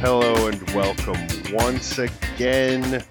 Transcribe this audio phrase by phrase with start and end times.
[0.00, 3.04] Hello and welcome once again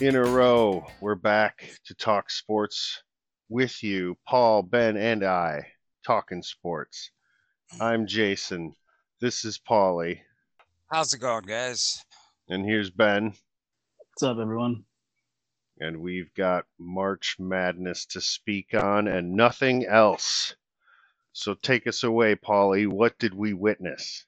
[0.00, 0.84] in a row.
[1.00, 3.02] We're back to talk sports
[3.48, 5.66] with you, Paul, Ben, and I,
[6.04, 7.10] talking sports.
[7.80, 8.74] I'm Jason.
[9.20, 10.18] This is Paulie,
[10.90, 12.04] How's it going, guys?
[12.48, 13.34] and here's Ben.
[13.98, 14.84] What's up, everyone?
[15.80, 20.56] And we've got March Madness to speak on and nothing else.
[21.32, 22.88] So take us away, Paulie.
[22.88, 24.24] What did we witness?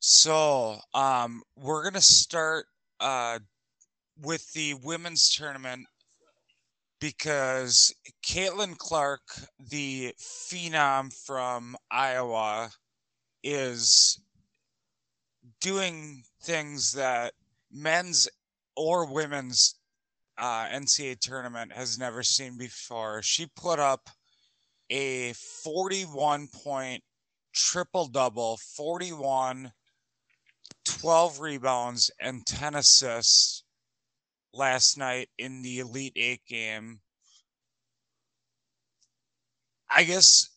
[0.00, 2.66] So, um, we're gonna start
[3.00, 3.38] uh
[4.20, 5.86] with the women's tournament
[7.00, 7.94] because
[8.24, 9.22] Caitlin Clark,
[9.58, 12.70] the phenom from Iowa,
[13.42, 14.20] is
[15.60, 17.34] doing things that
[17.70, 18.28] men's
[18.76, 19.74] or women's
[20.38, 23.22] uh, NCAA tournament has never seen before.
[23.22, 24.08] She put up
[24.90, 27.02] a 41 point
[27.52, 29.72] triple double, 41,
[30.88, 33.64] 12 rebounds, and 10 assists
[34.52, 37.00] last night in the Elite Eight game.
[39.90, 40.50] I guess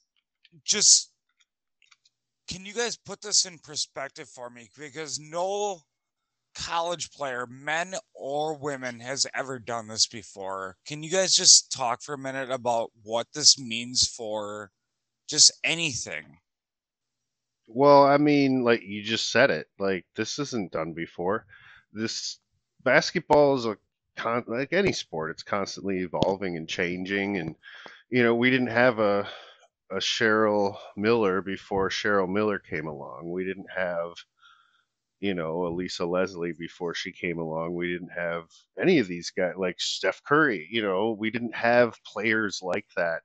[0.66, 1.12] just
[2.48, 4.70] can you guys put this in perspective for me?
[4.78, 5.80] Because no
[6.54, 10.76] college player, men or women, has ever done this before.
[10.86, 14.72] Can you guys just talk for a minute about what this means for
[15.30, 16.40] just anything?
[17.74, 19.68] Well, I mean, like you just said it.
[19.80, 21.46] Like this isn't done before.
[21.94, 22.40] This
[22.84, 23.78] basketball is a
[24.18, 25.32] con like any sport.
[25.32, 27.38] It's constantly evolving and changing.
[27.38, 27.56] And
[28.10, 29.28] you know, we didn't have a
[29.92, 33.32] a Cheryl Miller before Cheryl Miller came along.
[33.32, 34.14] We didn't have
[35.22, 37.76] you know, Elisa Leslie before she came along.
[37.76, 38.46] We didn't have
[38.82, 40.68] any of these guys like Steph Curry.
[40.72, 43.22] You know, we didn't have players like that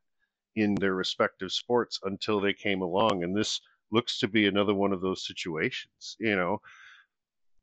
[0.57, 3.25] in their respective sports until they came along.
[3.25, 3.61] And this
[3.91, 6.17] looks to be another one of those situations.
[6.19, 6.61] You know,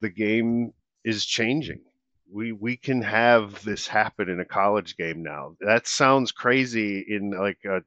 [0.01, 0.73] the game
[1.03, 1.81] is changing.
[2.31, 5.55] We we can have this happen in a college game now.
[5.59, 7.83] That sounds crazy in like a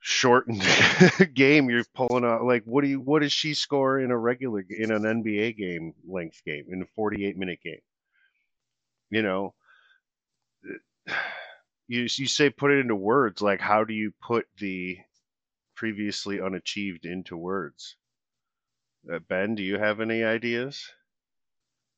[0.00, 0.62] shortened
[1.34, 4.64] game you're pulling out like what do you what does she score in a regular
[4.70, 7.80] in an NBA game length game in a 48 minute game
[9.10, 9.54] you know
[11.88, 14.98] you you say put it into words like how do you put the
[15.78, 17.96] previously unachieved into words
[19.12, 20.82] uh, Ben do you have any ideas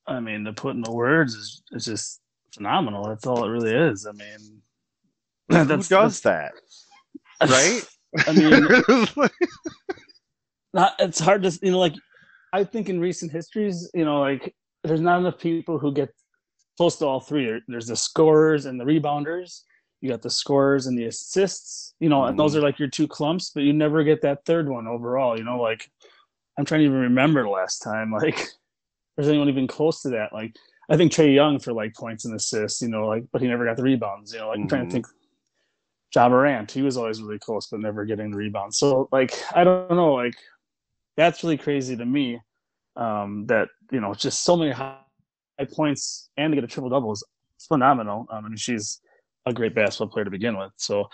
[0.07, 2.21] I mean, the putting the words is, is just
[2.53, 3.07] phenomenal.
[3.07, 4.07] That's all it really is.
[4.07, 4.63] I mean,
[5.67, 6.53] who does that
[7.49, 7.83] right
[8.27, 8.67] I mean,
[10.75, 11.95] not, it's hard to you know like
[12.53, 16.11] I think in recent histories, you know, like there's not enough people who get
[16.77, 17.61] close to all three.
[17.69, 19.61] There's the scorers and the rebounders.
[20.01, 21.95] You got the scores and the assists.
[22.01, 24.69] You know, and those are like your two clumps, but you never get that third
[24.69, 25.37] one overall.
[25.37, 25.91] You know, like
[26.59, 28.49] I'm trying to even remember the last time like
[29.17, 30.33] there's anyone even close to that.
[30.33, 30.57] Like
[30.89, 32.81] I think Trae Young for like points and assists.
[32.81, 34.33] You know, like but he never got the rebounds.
[34.33, 35.07] You know, like I'm trying to think.
[36.13, 38.75] Ja Morant, he was always really close, but never getting the rebound.
[38.75, 40.35] So, like, I don't know, like,
[41.17, 42.41] that's really crazy to me.
[42.97, 44.99] Um, that you know, just so many high,
[45.59, 47.23] high points and to get a triple double is
[47.69, 48.27] phenomenal.
[48.31, 49.01] Um, I mean, she's
[49.47, 51.09] a great basketball player to begin with, so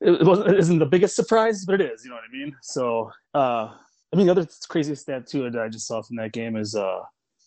[0.00, 2.04] it, wasn't it isn't the biggest surprise, but it is.
[2.04, 2.56] You know what I mean?
[2.62, 3.74] So, uh,
[4.12, 6.74] I mean, the other crazy stat too that I just saw from that game is
[6.74, 7.00] uh,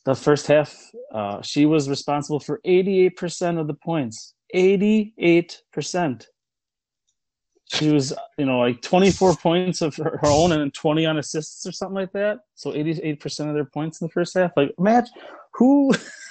[0.06, 0.76] the first half.
[1.14, 4.34] Uh, she was responsible for 88% of the points.
[4.54, 6.28] 88%
[7.74, 11.18] she was you know like 24 points of her, her own and then 20 on
[11.18, 14.74] assists or something like that so 88% of their points in the first half like
[14.80, 15.10] match
[15.54, 15.92] who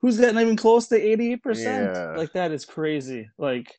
[0.00, 2.16] who's getting even close to 88% Yeah.
[2.16, 3.74] like that is crazy like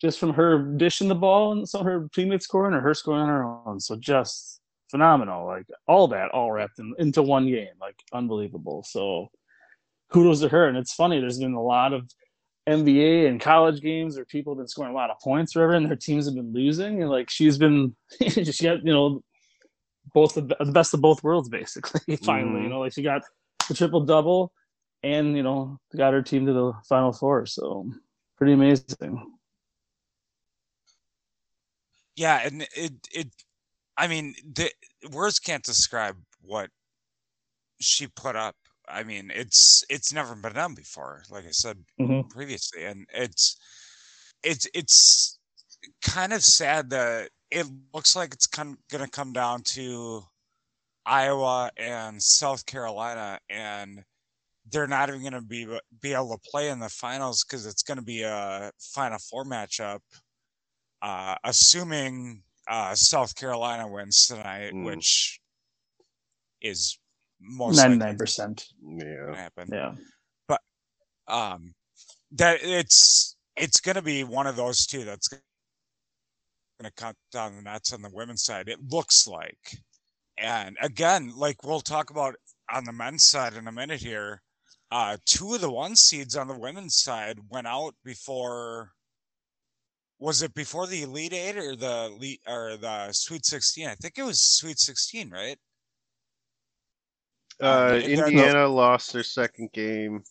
[0.00, 3.28] just from her dishing the ball and so her teammates scoring or her scoring on
[3.28, 4.60] her own so just
[4.90, 9.28] phenomenal like all that all wrapped in, into one game like unbelievable so
[10.12, 12.08] kudos to her and it's funny there's been a lot of
[12.68, 15.72] NBA and college games where people have been scoring a lot of points, or whatever,
[15.78, 17.02] and their teams have been losing.
[17.02, 17.96] And like she's been,
[18.28, 19.20] she got you know
[20.14, 22.14] both the, the best of both worlds, basically.
[22.22, 22.62] Finally, Mhm.
[22.62, 23.22] you know, like she got
[23.68, 24.52] the triple double,
[25.02, 27.46] and you know got her team to the final four.
[27.46, 27.90] So
[28.36, 29.38] pretty amazing.
[32.16, 33.28] Yeah, and it it
[33.96, 34.72] I mean, the
[35.12, 36.70] words can't describe what
[37.80, 38.56] she put up.
[38.88, 42.22] I mean, it's it's never been done before, like I said Mhm.
[42.30, 43.56] previously, and it's
[44.42, 45.38] it's it's
[46.02, 50.24] kind of sad that it looks like it's going to come down to
[51.06, 54.04] Iowa and South Carolina, and
[54.72, 55.66] they're not even going to be
[56.00, 59.44] be able to play in the finals because it's going to be a Final Four
[59.44, 60.00] matchup.
[61.02, 64.84] Uh, assuming uh, South Carolina wins tonight, Mm.
[64.84, 65.40] which
[66.60, 66.98] is
[67.40, 68.66] most Ninety likely nine percent.
[68.82, 69.34] Yeah.
[69.34, 69.68] happen.
[69.72, 69.94] Yeah.
[70.48, 70.60] But
[71.28, 71.74] um,
[72.32, 77.92] that it's it's gonna be one of those two that's gonna cut down the nets
[77.92, 78.68] on the women's side.
[78.68, 79.58] It looks like,
[80.38, 82.36] and again, like we'll talk about
[82.72, 84.40] on the men's side in a minute here.
[84.92, 88.92] Uh, two of the one seeds on the women's side went out before.
[90.18, 93.88] Was it before the Elite Eight or the elite or the Sweet Sixteen?
[93.88, 95.56] I think it was Sweet Sixteen, right?
[97.58, 100.22] Uh, they- they're- Indiana lost their second game,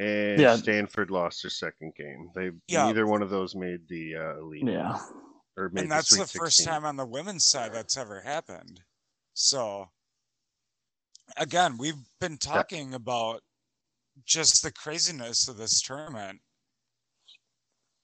[0.00, 0.56] and Yeah.
[0.56, 2.32] Stanford lost their second game.
[2.34, 2.86] They Yeah.
[2.86, 4.66] neither one of those made the uh, elite.
[4.66, 4.98] Yeah.
[5.56, 8.20] or made and that's the, the, Sweet first time on the women's side that's ever
[8.22, 8.82] happened.
[9.34, 9.88] So
[11.36, 13.44] again, we've been talking about
[14.24, 16.40] just the craziness of this tournament.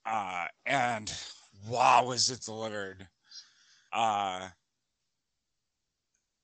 [0.07, 1.13] Uh and
[1.69, 3.07] wow is it delivered.
[3.93, 4.49] Uh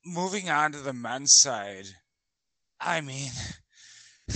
[0.05, 1.87] moving on to the men's side.
[2.81, 3.31] I mean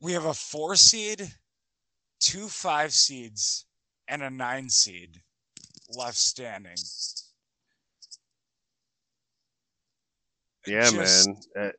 [0.00, 1.32] we have a four seed,
[2.20, 3.66] two five seeds,
[4.06, 5.20] and a nine seed
[5.90, 6.76] left standing.
[10.66, 11.72] Yeah, Just- man.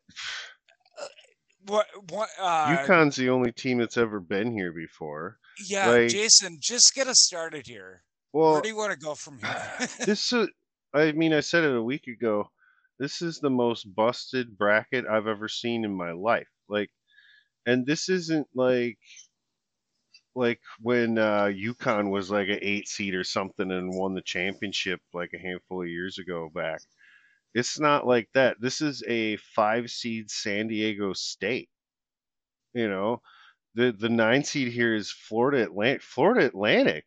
[1.70, 1.88] What?
[2.10, 2.30] What?
[2.40, 5.38] Uh, UConn's the only team that's ever been here before.
[5.68, 8.04] yeah, like- Jason, just get us started here.
[8.34, 9.88] Well, Where do you want to go from here?
[10.06, 10.50] this is.
[10.94, 12.50] I mean, I said it a week ago.
[13.00, 16.50] This is the most busted bracket I've ever seen in my life.
[16.68, 16.90] Like,
[17.66, 18.98] and this isn't like
[20.36, 25.02] like when uh UConn was like an eight seed or something and won the championship
[25.14, 26.82] like a handful of years ago back.
[27.54, 28.58] It's not like that.
[28.62, 31.70] This is a five seed San Diego State.
[32.74, 33.22] You know,
[33.76, 36.02] the the nine seed here is Florida Atlantic.
[36.02, 37.06] Florida Atlantic.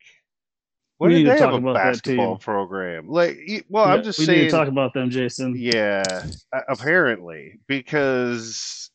[0.98, 3.08] We did they have a basketball program?
[3.08, 3.36] Like,
[3.68, 4.38] well, I'm Yeah, just we saying.
[4.44, 5.56] need to talk about them, Jason.
[5.56, 6.26] yeah,
[6.68, 8.91] apparently because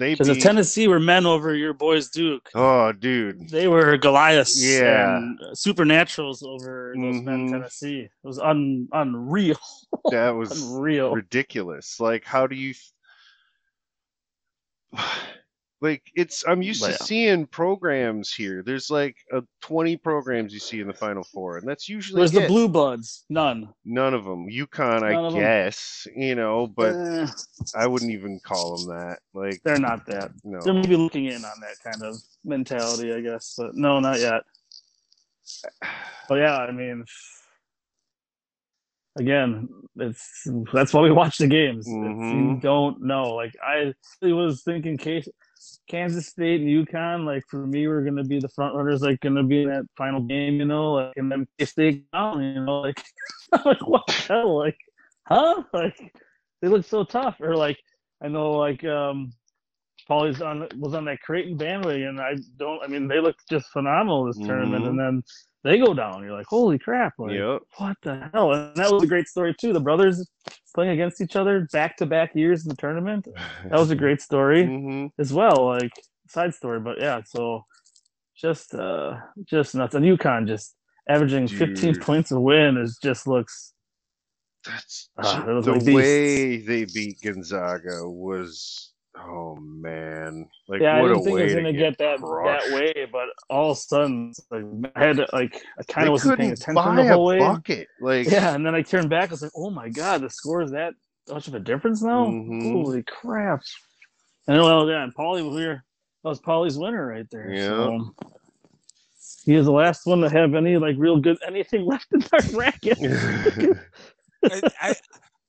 [0.00, 0.42] they Because if.
[0.42, 3.48] Tennessee were men over your boys Duke, oh, dude.
[3.50, 5.18] they were Goliaths Yeah.
[5.18, 7.52] and supernaturals over those men Mhm.
[7.52, 8.00] Tennessee.
[8.00, 9.58] It was un, unreal.
[10.10, 11.14] That was unreal.
[11.14, 12.00] ridiculous.
[12.00, 12.74] Like, how do you?
[15.82, 16.44] Like, it's.
[16.46, 16.96] I'm used to Yeah.
[16.98, 18.62] seeing programs here.
[18.62, 22.32] There's like uh, 20 programs you see in the Final Four, and that's usually Where's
[22.32, 22.46] the.
[22.46, 23.24] Blue Bloods?
[23.30, 23.72] None.
[23.86, 24.46] None of them.
[24.50, 25.40] UConn, None I of 'em.
[25.40, 26.06] guess.
[26.14, 27.26] You know, but Eh,
[27.74, 29.20] I wouldn't even call them that.
[29.32, 30.32] Like, they're not that.
[30.44, 30.60] no.
[30.60, 33.54] They're maybe looking in on that kind of mentality, I guess.
[33.56, 34.42] But no, not yet.
[36.28, 37.04] But yeah, I mean,
[39.18, 41.86] again, it's that's why we watch the games.
[41.88, 43.34] It's- you don't know.
[43.34, 45.28] Like I was thinking, case
[45.88, 49.20] Kansas State and UConn, like for me, were going to be the front runners, like
[49.20, 52.42] going to be in that final game, you know, like and then if they down,
[52.42, 53.02] you know, like
[53.64, 54.78] like what the hell, like,
[55.26, 55.62] huh?
[55.72, 55.96] Like
[56.62, 57.78] they look so tough, or like
[58.22, 59.32] I know, like um.
[60.08, 62.18] Paulie's on was on that Creighton bandwagon.
[62.18, 62.82] I don't.
[62.82, 64.88] I mean, they look just phenomenal this tournament, Mhm.
[64.88, 65.22] and then
[65.64, 66.22] they go down.
[66.22, 67.14] You're like, holy crap!
[67.18, 67.62] Like, Yep.
[67.78, 68.52] what the hell?
[68.52, 69.72] And that was a great story too.
[69.72, 70.26] The brothers
[70.74, 73.26] playing against each other back to back years in the tournament.
[73.68, 75.66] That was a great story hmm as well.
[75.66, 75.92] Like
[76.28, 77.20] side story, but yeah.
[77.26, 77.64] So
[78.36, 79.94] just uh just nuts.
[79.94, 80.74] And UConn just
[81.08, 83.74] averaging 15 points a win is just looks.
[84.64, 85.86] That's ju- the beasts.
[85.94, 88.89] way they beat Gonzaga was.
[89.28, 90.48] Oh man!
[90.68, 92.68] Like yeah, I what didn't a think way it was gonna get, get, that crushed.
[92.68, 96.06] that way, but all of a sudden, it's like I had to, like I kind
[96.08, 97.38] of wasn't paying attention buy the whole a way.
[97.38, 97.88] bucket.
[98.00, 99.30] Like Yeah, and then I turned back.
[99.30, 100.94] I was like, "Oh my god, the score is that
[101.28, 102.26] much of a difference now?
[102.26, 102.72] Mhm.
[102.72, 103.62] Holy crap!"
[104.46, 105.84] And well, yeah, and Paulie was here.
[106.22, 107.56] That was Paulie's winner right there.
[107.56, 108.14] So
[109.44, 112.42] he is the last one to have any like real good anything left in our
[112.52, 112.98] bracket.
[114.44, 114.94] I, I,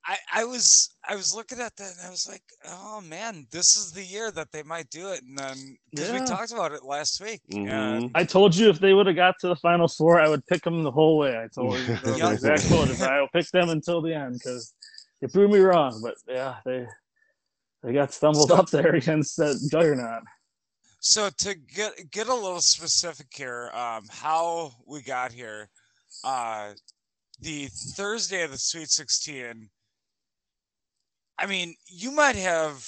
[0.06, 3.76] I, I was I was looking at that and I was like, oh man, this
[3.76, 5.22] is the year that they might do it.
[5.24, 7.42] And then because we talked about it last week.
[7.52, 7.70] Mhm.
[7.72, 10.46] And I told you if they would have got to the final four, I would
[10.48, 11.38] pick them the whole way.
[11.38, 13.00] I told you that the exact quote.
[13.02, 14.74] I'll pick them until the end because
[15.22, 16.00] you proved me wrong.
[16.02, 16.88] But yeah, they
[17.84, 20.24] they got stumbled So- up there against that juggernaut.
[21.00, 25.70] so to get get a little specific here, um, how we got here,
[26.24, 26.74] uh,
[27.40, 29.70] the Thursday of the Sweet Sixteen.
[31.42, 32.88] I mean, you might have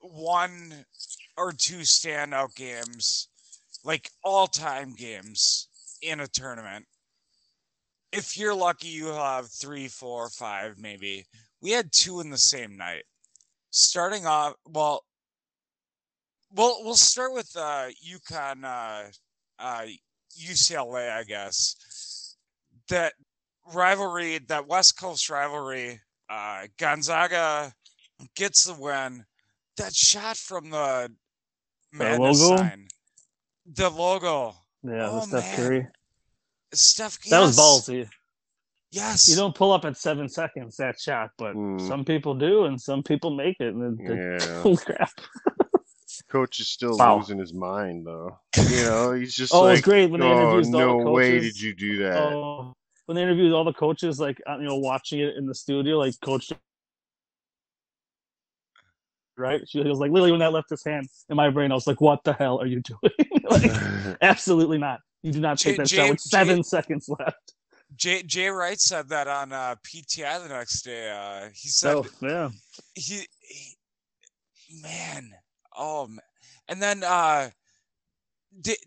[0.00, 0.84] one
[1.38, 3.28] or two standout games,
[3.84, 5.68] like all time games
[6.02, 6.84] in a tournament.
[8.12, 11.24] If you're lucky, you have three, four, five, maybe.
[11.62, 13.04] We had two in the same night.
[13.70, 15.02] Starting off, well,
[16.54, 19.04] we'll we'll start with uh, UConn, uh,
[19.58, 19.86] uh,
[20.38, 22.36] UCLA, I guess.
[22.90, 23.14] That
[23.72, 25.98] rivalry, that West Coast rivalry,
[26.32, 27.72] uh, Gonzaga
[28.36, 29.24] gets the win.
[29.76, 31.10] That shot from the
[31.92, 32.56] Madness logo?
[32.56, 32.88] sign,
[33.66, 34.54] the logo.
[34.82, 35.56] Yeah, Oh, the Steph man.
[35.56, 35.86] Curry.
[36.74, 37.18] Steph.
[37.30, 38.08] That was ballsy.
[38.90, 39.28] Yes.
[39.28, 41.80] You don't pull up at seven seconds that shot, but Mm.
[41.88, 43.74] some people do, and some people make it.
[43.74, 44.62] And it- it- Yeah.
[44.62, 45.10] holy crap!
[46.28, 47.16] Coach is still Wow.
[47.18, 48.38] losing his mind though.
[48.56, 50.98] You know, he's just Oh, it was like, great when they oh, introduced all no
[50.98, 51.14] the coaches.
[51.14, 52.16] way did you do that.
[52.32, 52.74] Oh,
[53.06, 55.98] when they interviewed all the coaches, like uh, you know, watching it in the studio,
[55.98, 56.50] like coach,
[59.36, 59.68] right?
[59.68, 62.00] She was like, literally, when that left his hand in my brain, I was like,
[62.00, 63.72] "What the hell are you doing?" like,
[64.22, 65.00] absolutely not.
[65.22, 67.54] You do not take Jay- that Jay- shot with seven Jay- seconds left.
[67.96, 71.10] Jay Jay Wright said that on uh, PTI the next day.
[71.10, 72.50] Uh, he said So yeah,
[72.94, 73.76] he, he
[74.82, 75.32] man
[75.76, 76.20] oh man.
[76.68, 77.50] and then uh
[78.60, 78.78] did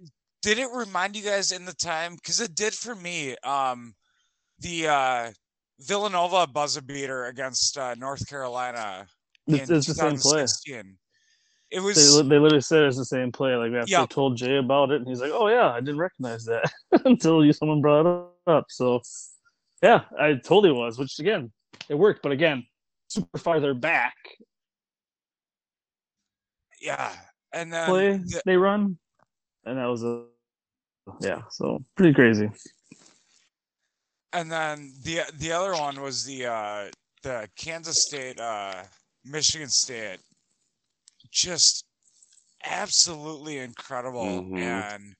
[0.41, 3.95] did it remind you guys in the time because it did for me um
[4.59, 5.31] the uh
[5.79, 9.05] villanova buzzer beater against uh, north carolina
[9.47, 10.45] it's, it's the same play.
[11.69, 13.55] it was li- they literally said it's the same play.
[13.55, 14.01] Like after Yeah.
[14.03, 16.71] I told Jay about it, and he's like, "Oh yeah, I didn't recognize that
[17.05, 19.01] until you someone brought it up." So
[19.83, 20.97] yeah, I totally was.
[20.97, 21.51] Which again,
[21.89, 22.23] it worked.
[22.23, 22.65] But again,
[23.07, 24.15] super farther back
[26.81, 27.13] yeah
[27.53, 28.97] and then play the- they run,
[29.65, 30.23] and that was a
[31.21, 31.41] yeah.
[31.51, 32.49] So pretty crazy.
[34.35, 36.85] And then the the other one was the uh
[37.23, 38.83] the Kansas State uh
[39.23, 40.19] Michigan State
[41.31, 41.85] just
[42.65, 44.59] absolutely incredible Mhm.
[44.59, 45.15] and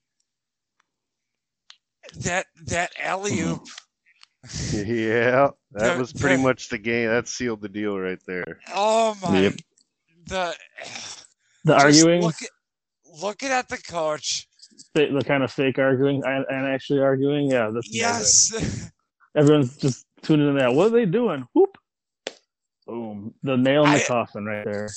[2.22, 3.62] that that alley oop
[4.72, 7.08] yeah, that The- was pretty the- much the game.
[7.08, 8.60] That sealed the deal right there.
[8.72, 9.54] oh my Yep.
[10.26, 10.56] the
[11.64, 12.50] The arguing, look at,
[13.20, 14.46] looking at the coach
[14.94, 17.50] the kind of fake arguing, and, and actually arguing.
[17.50, 17.94] Yeah, that's about it.
[17.94, 18.90] yes
[19.36, 20.72] Everyone's just tuning in there.
[20.72, 21.46] What are they doing?
[21.52, 21.76] Whoop.
[22.86, 23.34] Boom.
[23.42, 24.88] The nail in the I- coffin right there.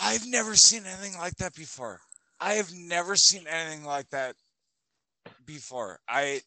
[0.00, 2.00] I've never seen anything like that before.
[2.40, 4.36] I have never seen anything like that
[5.44, 5.98] before.
[6.08, 6.40] I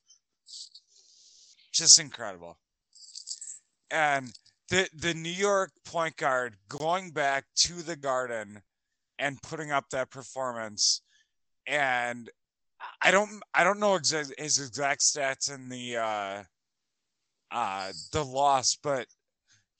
[1.73, 2.57] just incredible.
[3.89, 4.31] And
[4.69, 8.61] the the New York point guard going back to the garden
[9.19, 11.01] and putting up that performance
[11.67, 12.29] and
[13.01, 16.43] I don't I don't know exa- his exact stats in the uh
[17.51, 19.07] uh the loss but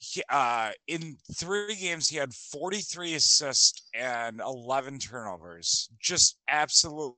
[0.02, 5.88] he, uh, in three games, he had 43 assists and 11 turnovers.
[6.00, 7.14] Just absolutely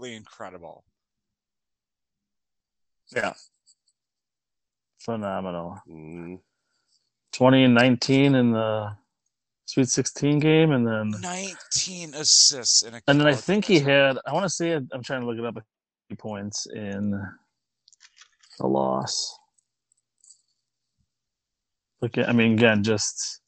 [0.00, 0.82] incredible.
[3.14, 3.34] Yeah.
[4.98, 5.78] Phenomenal.
[5.88, 6.40] Mm.
[7.32, 8.96] 2019 in the
[9.66, 14.18] Sweet 16 game, and then 19 assists in a and then I think he had.
[14.26, 15.56] I want to say I'm trying to look it up.
[15.56, 15.62] a
[16.08, 17.10] few Points in
[18.58, 19.38] the loss.
[22.02, 22.28] Look at.
[22.28, 23.40] I mean, again, just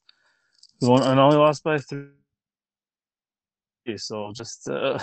[0.79, 2.07] one and only lost by three.
[3.97, 4.97] So just uh,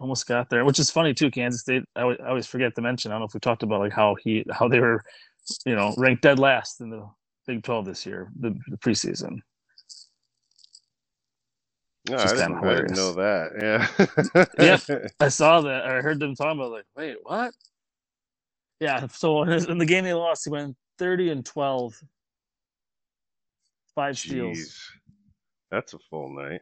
[0.00, 1.30] almost got there, which is funny too.
[1.30, 1.84] Kansas State.
[1.94, 3.12] I always, forget to mention.
[3.12, 5.02] I don't know if we talked about like how he how they were,
[5.64, 7.08] you know, ranked dead last in the
[7.46, 9.38] Big 12 this year, the, the preseason.
[12.08, 13.50] No, I didn't, I didn't know that.
[14.58, 14.78] Yeah.
[14.88, 15.08] yeah.
[15.20, 15.86] I saw that.
[15.86, 17.52] I heard them talking about like, wait, what?
[18.80, 19.06] Yeah.
[19.08, 22.00] So in, in the game they lost, he went 30 and 12,
[23.96, 24.80] five steals.
[25.72, 26.60] That's a full night.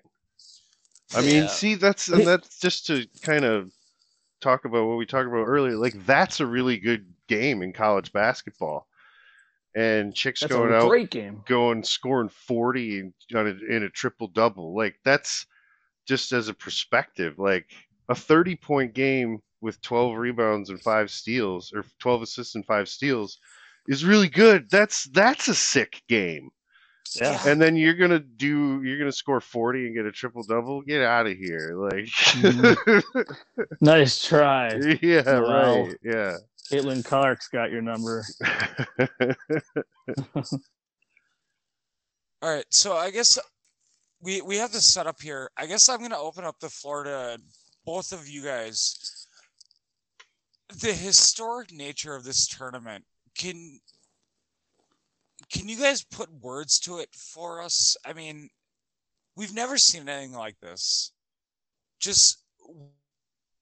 [1.15, 1.47] I mean, Yeah.
[1.49, 3.71] see, that's and that's just to kind of
[4.41, 5.77] talk about what we talked about earlier.
[5.77, 8.87] Like, that's a really good game in college basketball.
[9.77, 11.43] And chicks That's going a out, great game.
[11.47, 14.75] going scoring forty in, on a, in a triple double.
[14.75, 15.47] Like, that's
[16.07, 17.39] just as a perspective.
[17.39, 17.67] Like
[18.09, 22.89] a thirty point game with twelve rebounds and five steals, or twelve assists and five
[22.89, 23.39] steals,
[23.89, 24.71] is really good.
[24.71, 26.51] That's that's a sick game
[27.21, 27.41] Yeah.
[27.47, 31.03] and then you're gonna do you're gonna score 40 and get a triple double get
[31.03, 32.09] out of here like
[33.81, 34.75] Nice try.
[35.03, 35.83] yeah Wow.
[35.85, 36.37] right yeah
[36.71, 38.25] Caitlin Clark's got your number.
[42.43, 43.39] All right, so I guess
[44.21, 45.51] we we have this set up here.
[45.57, 47.39] I guess I'm gonna open up the floor to
[47.85, 49.27] both of you guys.
[50.81, 53.05] The historic nature of this tournament
[53.37, 53.79] can
[55.51, 57.97] can you guys put words to it for us?
[58.05, 58.49] I mean,
[59.37, 61.13] we've never seen anything like this.
[62.01, 62.39] Just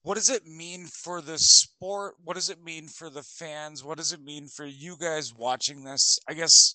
[0.03, 2.15] what does it mean for the sport?
[2.25, 3.85] What does it mean for the fans?
[3.85, 6.19] What does it mean for you guys watching this?
[6.29, 6.75] I guess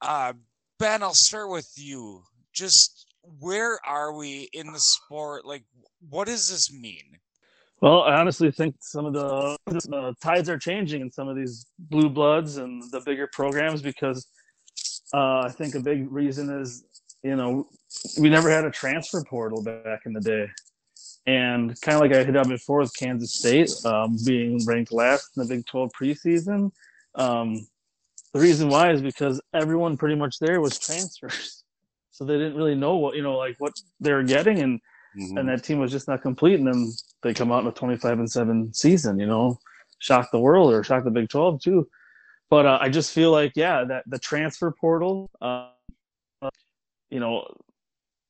[0.00, 0.32] uh
[0.78, 2.22] Ben, I'll start with you.
[2.52, 3.06] Just
[3.40, 5.44] where are we in the sport?
[5.44, 5.64] Like,
[6.08, 7.18] what does this mean?
[7.80, 9.56] Well, I honestly think some of the
[9.92, 14.26] uh, tides are changing in some of these blue bloods and the bigger programs because
[15.14, 16.84] Uh, I think a big reason is
[17.22, 17.66] you know
[18.20, 20.46] we never had a transfer portal back in the day,
[21.26, 25.30] and kind of like I hit on before with Kansas State um, being ranked last
[25.36, 26.70] in the Big 12 preseason.
[27.14, 27.66] Um,
[28.34, 31.64] the reason why is because everyone pretty much there was transfers,
[32.10, 34.80] so they didn't really know what you know like what they were getting, and
[35.18, 35.38] Mhm.
[35.38, 36.58] and that team was just not complete.
[36.58, 39.58] And then they come out in a 25 and seven season, you know,
[39.98, 41.88] shock the world or shock the Big 12 too.
[42.50, 45.70] But uh, I just feel like, yeah, that the transfer portal, uh,
[47.10, 47.46] you know,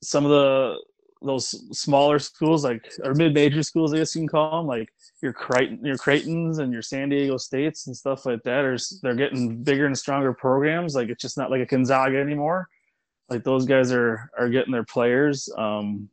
[0.02, 0.76] some of the
[1.20, 4.88] those smaller schools like or mid-major schools, I guess you can call them, like
[5.20, 9.16] your Creighton, your Creightons and your San Diego States and stuff like that, are they're
[9.16, 10.94] getting bigger and stronger programs.
[10.94, 12.68] Like it's just not like a Gonzaga anymore.
[13.28, 15.48] Like those guys are are getting their players.
[15.58, 16.08] Um,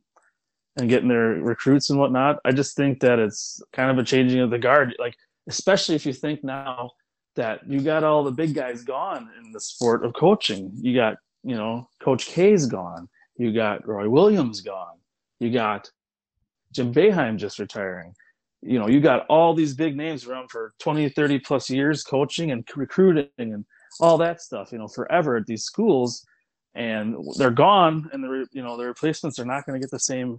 [0.76, 2.38] and getting their recruits and whatnot.
[2.44, 4.94] I just think that it's kind of a changing of the guard.
[4.98, 5.14] Like,
[5.48, 6.90] especially if you think now
[7.36, 10.70] that you got all the big guys gone in the sport of coaching.
[10.74, 13.08] You got, you know, Coach K's gone.
[13.36, 14.96] You got Roy Williams gone.
[15.38, 15.90] You got
[16.72, 18.14] Jim Boeheim just retiring.
[18.62, 22.50] You know, you got all these big names around for 20, 30 plus years coaching
[22.50, 23.64] and recruiting and
[24.00, 26.24] all that stuff, you know, forever at these schools.
[26.74, 29.98] And they're gone, and the you know the replacements are not going to get the
[29.98, 30.38] same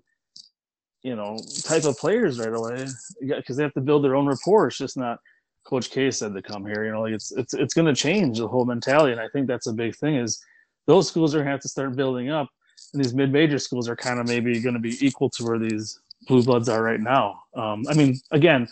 [1.04, 2.86] you know type of players right away
[3.22, 4.68] because they have to build their own rapport.
[4.68, 5.20] It's just not
[5.66, 6.86] Coach K said to come here.
[6.86, 9.48] You know, like it's it's it's going to change the whole mentality, and I think
[9.48, 10.16] that's a big thing.
[10.16, 10.42] Is
[10.86, 12.48] those schools are going to have to start building up,
[12.94, 16.00] and these mid-major schools are kind of maybe going to be equal to where these
[16.27, 17.42] blue bloods are right now.
[17.56, 18.68] Um, I mean, again,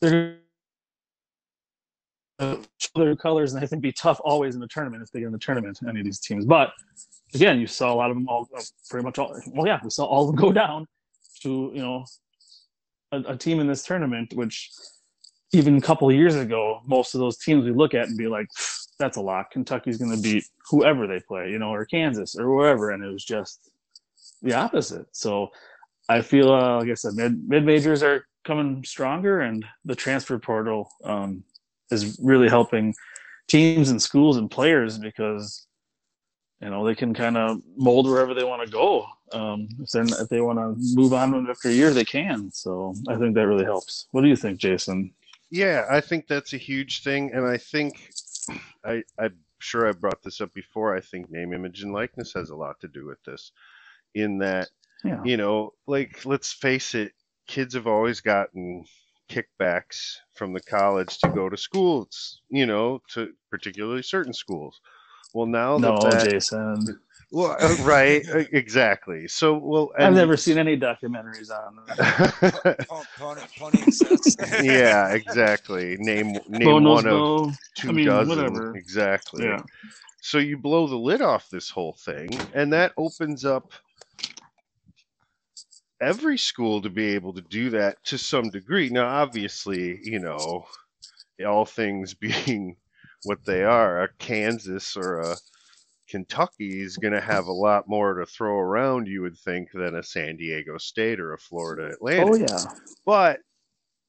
[0.00, 0.36] they're
[2.96, 5.32] their colors, and I think be tough always in the tournament if they get in
[5.32, 5.78] the tournament.
[5.88, 6.72] Any of these teams, but
[7.34, 8.48] again, you saw a lot of them all,
[8.90, 9.40] pretty much all.
[9.54, 10.86] Well, yeah, we saw all of them go down
[11.42, 12.04] to you know
[13.12, 14.70] a, a team in this tournament, which
[15.52, 18.26] even a couple of years ago, most of those teams we look at and be
[18.26, 18.46] like,
[18.98, 19.50] that's a lot.
[19.50, 23.12] Kentucky's going to beat whoever they play, you know, or Kansas or wherever, and it
[23.12, 23.70] was just
[24.40, 25.06] the opposite.
[25.12, 25.48] So
[26.08, 30.38] I feel, uh, like I said, mid mid majors are coming stronger, and the transfer
[30.38, 31.44] portal um,
[31.90, 32.94] is really helping
[33.48, 35.66] teams and schools and players because
[36.60, 39.06] you know they can kind of mold wherever they want to go.
[39.34, 42.50] Um, if they if they want to move on after a year, they can.
[42.52, 44.06] So I think that really helps.
[44.12, 45.12] What do you think, Jason?
[45.50, 48.10] Yeah, I think that's a huge thing, and I think
[48.84, 50.96] I I'm sure I brought this up before.
[50.96, 53.52] I think name, image, and likeness has a lot to do with this.
[54.14, 54.68] In that,
[55.04, 55.22] Yeah.
[55.24, 57.12] you know, like let's face it,
[57.46, 58.84] kids have always gotten
[59.30, 64.80] kickbacks from the college to go to schools, you know, to particularly certain schools.
[65.34, 67.00] Well, now No, that, that Jason.
[67.32, 69.26] Well, uh, right, exactly.
[69.26, 72.86] So, well, I've never seen any documentaries on that.
[72.88, 73.78] Po- Pony, pony
[74.62, 75.96] yeah, exactly.
[75.98, 77.52] Name name Bo knows one of Bo.
[77.74, 78.36] two I mean, dozen.
[78.36, 78.76] whatever.
[78.76, 79.44] Exactly.
[79.44, 79.62] Yeah.
[80.20, 83.72] So you blow the lid off this whole thing, and that opens up
[86.00, 88.90] every school to be able to do that to some degree.
[88.90, 90.66] Now, obviously, you know,
[91.46, 92.76] all things being
[93.24, 95.36] what they are, a Kansas or a
[96.12, 99.94] Kentucky is going to have a lot more to throw around, you would think, than
[99.94, 102.72] a San Diego State or a Florida oh, Atlantic Oh yeah.
[103.06, 103.40] but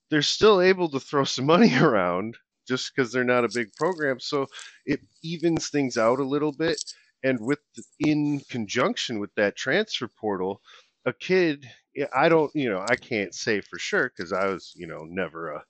[0.09, 2.35] they're still able to throw some money around
[2.67, 4.19] just because they're not a big program.
[4.19, 4.47] So
[4.85, 6.83] it evens things out a little bit.
[7.23, 7.59] And with
[8.01, 10.61] in conjunction with that transfer portal,
[11.05, 11.65] a kid,
[12.13, 15.53] I don't, you know, I can't say for sure because I was, you know, never
[15.53, 15.63] a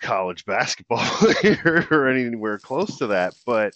[0.00, 3.34] college basketball player or anywhere close to that.
[3.44, 3.74] But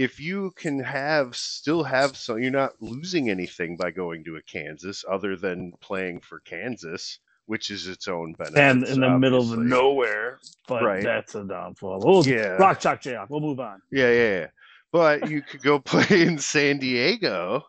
[0.00, 4.42] if you can have still have so you're not losing anything by going to a
[4.42, 8.58] Kansas other than playing for Kansas, which is its own benefit.
[8.58, 11.02] And in the middle of nowhere, but Right.
[11.02, 12.00] that's a downfall.
[12.02, 12.52] We'll, Yeah.
[12.56, 13.28] Rock chalk Jayhawk.
[13.28, 13.82] We'll move on.
[13.92, 14.46] Yeah, yeah, yeah.
[14.90, 17.62] But you could go play in San Diego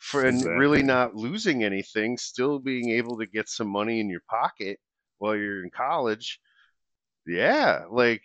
[0.00, 4.22] for and really not losing anything, still being able to get some money in your
[4.28, 4.78] pocket
[5.16, 6.40] while you're in college.
[7.26, 8.20] Yeah, like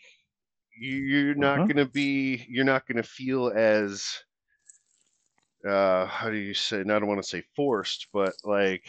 [0.79, 1.67] you're not Uh-huh.
[1.67, 4.23] gonna be, you're not gonna feel as,
[5.67, 6.79] uh, how do you say?
[6.81, 8.87] I don't want to say forced, but like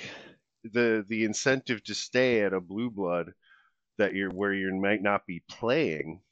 [0.64, 3.32] the the incentive to stay at a blue blood
[3.98, 6.22] that you're where you might not be playing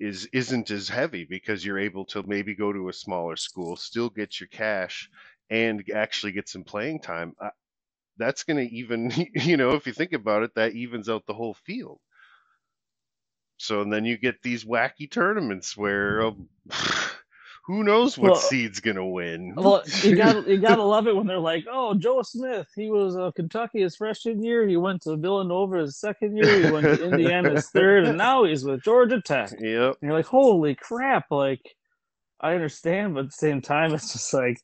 [0.00, 4.10] is isn't as heavy because you're able to maybe go to a smaller school, still
[4.10, 5.10] get your cash,
[5.50, 7.34] and actually get some playing time.
[7.40, 7.50] Uh,
[8.18, 11.34] that's going to even, you know, if you think about it, that evens out the
[11.34, 12.00] whole field.
[13.60, 16.48] So and then you get these wacky tournaments where um,
[17.66, 19.54] who knows what Well, seed's going to win.
[19.56, 23.16] Well, you got you gotta love it when they're like, "Oh, Joe Smith, he was
[23.16, 24.66] uh, Kentucky his freshman year.
[24.66, 26.58] He went to Villanova his second year.
[26.58, 29.52] He went to Indiana his third, and now he's with Georgia Tech."
[30.02, 31.60] And you're like, "Holy crap!" Like,
[32.40, 34.60] I understand, but at the same time, it's just like,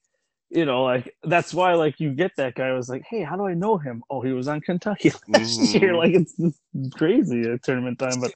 [0.50, 3.46] you know, like that's why like you get that guy was like, hey, how do
[3.46, 4.02] I know him?
[4.08, 5.82] Oh, he was on Kentucky last Mhm.
[5.82, 5.94] year.
[5.96, 6.58] Like it's, it's
[6.94, 8.34] crazy at tournament time, but but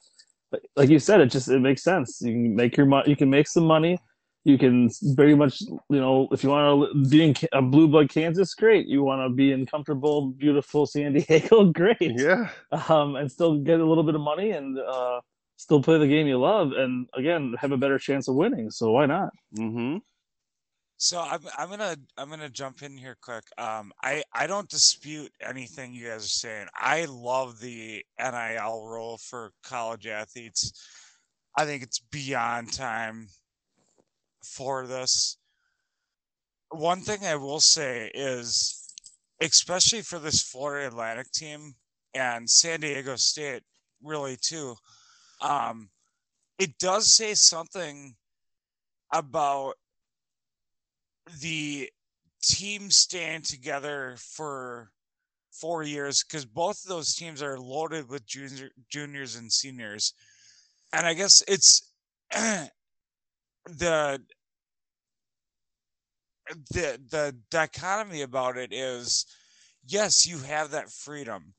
[0.75, 2.21] like you said, it just it makes sense.
[2.21, 3.09] You can make your money.
[3.09, 3.99] You can make some money.
[4.43, 8.09] You can very much, you know, if you want to be in a blue blood
[8.09, 8.87] Kansas, great.
[8.87, 11.97] You want to be in comfortable, beautiful San Diego, great.
[12.01, 12.49] Yeah.
[12.89, 15.21] Um, and still get a little bit of money and uh,
[15.57, 18.71] still play the game you love, and again have a better chance of winning.
[18.71, 19.29] So why not?
[19.57, 19.97] Mm-hmm.
[21.03, 23.43] So I'm I'm gonna I'm gonna jump in here quick.
[23.57, 26.67] Um, I I don't dispute anything you guys are saying.
[26.75, 30.71] I love the NIL rule for college athletes.
[31.57, 33.29] I think it's beyond time
[34.43, 35.37] for this.
[36.69, 38.93] One thing I will say is,
[39.41, 41.73] especially for this Florida Atlantic team
[42.13, 43.63] and San Diego State,
[44.03, 44.75] really too,
[45.41, 45.89] um,
[46.59, 48.13] it does say something
[49.11, 49.73] about
[51.41, 51.89] the
[52.41, 54.91] team stand together for
[55.51, 60.13] four years because both of those teams are loaded with junior, juniors and seniors.
[60.93, 61.89] And i guess it's
[62.31, 62.69] the
[66.71, 69.25] the the dichotomy about it is
[69.85, 71.53] yes you have that freedom.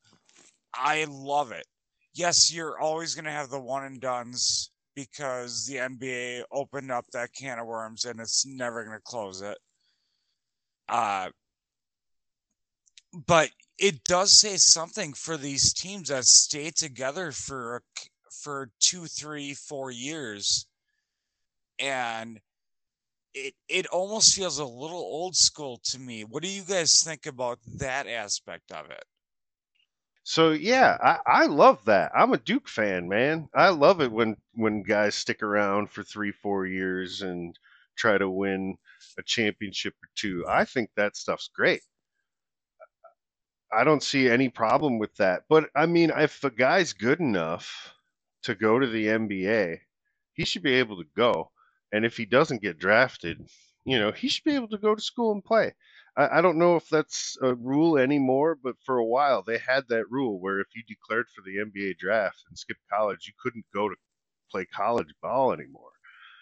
[0.75, 1.67] I love it.
[2.15, 7.05] Yes you're always going to have the one and dones because the nba opened up
[7.13, 9.59] that can of worms and it's never going to close it
[10.89, 11.29] uh
[13.27, 17.83] but it does say something for these teams that stay together for
[18.31, 20.67] for two three four years
[21.79, 22.41] and
[23.35, 26.25] it it almost feels a little old school to me.
[26.25, 29.05] What do you guys think about that aspect of it?
[30.25, 32.11] So yeah, I, I love that.
[32.15, 33.49] I'm a Duke fan, man.
[33.55, 37.57] I love it when when guys stick around for three, four years and
[37.97, 38.79] try to win
[39.19, 40.45] a championship or two.
[40.49, 41.83] I think that stuff's great.
[43.73, 45.45] I don't see any problem with that.
[45.49, 47.95] But I mean, if a guy's good enough
[48.45, 49.81] to go to the NBA,
[50.35, 51.51] he should be able to go.
[51.93, 53.49] And if he doesn't get drafted,
[53.85, 55.75] you know, he should be able to go to school and play.
[56.17, 59.89] I, I don't know if that's a rule anymore, but for a while they had
[59.89, 63.67] that rule where if you declared for the NBA draft and skipped college, you couldn't
[63.75, 63.97] go to
[64.51, 65.93] play college ball anymore.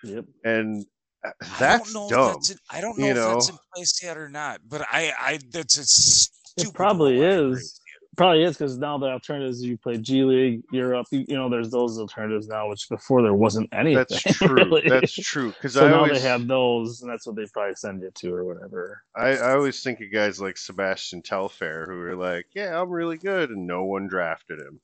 [0.02, 0.24] Yep.
[0.44, 0.86] And
[1.24, 2.18] uh, I that's don't know dumb.
[2.30, 4.82] if that's in, I don't know you if that's in place yet or not, but
[4.90, 6.74] I I that's a stupid.
[6.74, 7.79] probably rule, I agree is.
[8.20, 11.70] Probably is because now the alternatives you play G League, Europe, you, you know, there's
[11.70, 13.94] those alternatives now, which before there wasn't anything.
[14.10, 14.48] That's true.
[14.56, 14.86] really.
[14.86, 15.52] That's true.
[15.52, 18.10] Because so I now always they have those, and that's what they probably send you
[18.14, 19.02] to or whatever.
[19.16, 23.16] I, I always think of guys like Sebastian Telfair who are like, yeah, I'm really
[23.16, 24.82] good, and no one drafted him.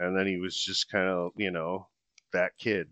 [0.00, 1.86] And then he was just kind of, you know,
[2.32, 2.88] that kid.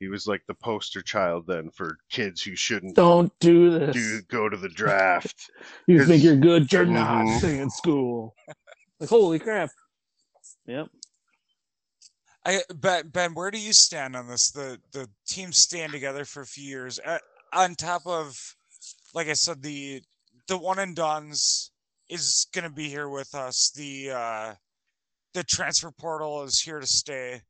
[0.00, 3.94] He was like the poster child then for kids who shouldn't Don't do this.
[3.94, 5.48] do go to the draft.
[5.86, 6.70] you think you're good?
[6.72, 7.24] You're not.
[7.24, 7.38] Mhm.
[7.38, 8.34] Stay in school.
[9.04, 9.68] Like holy crap.
[10.66, 10.86] Yep.
[12.46, 14.50] I Ben Ben, where do you stand on this?
[14.50, 17.18] The the teams stand together for a few years uh,
[17.52, 18.34] on top of,
[19.12, 20.00] like I said, the
[20.48, 21.70] the one and done's
[22.08, 23.70] is going to be here with us.
[23.76, 24.54] The uh,
[25.34, 27.42] the transfer portal is here to stay.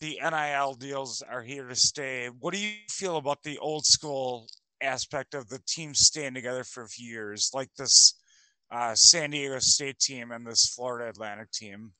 [0.00, 2.30] The NIL deals are here to stay.
[2.40, 4.46] What do you feel about the old school
[4.82, 8.14] aspect of the team staying together for a few years, like this
[8.70, 11.92] uh, San Diego State team and this Florida Atlantic team?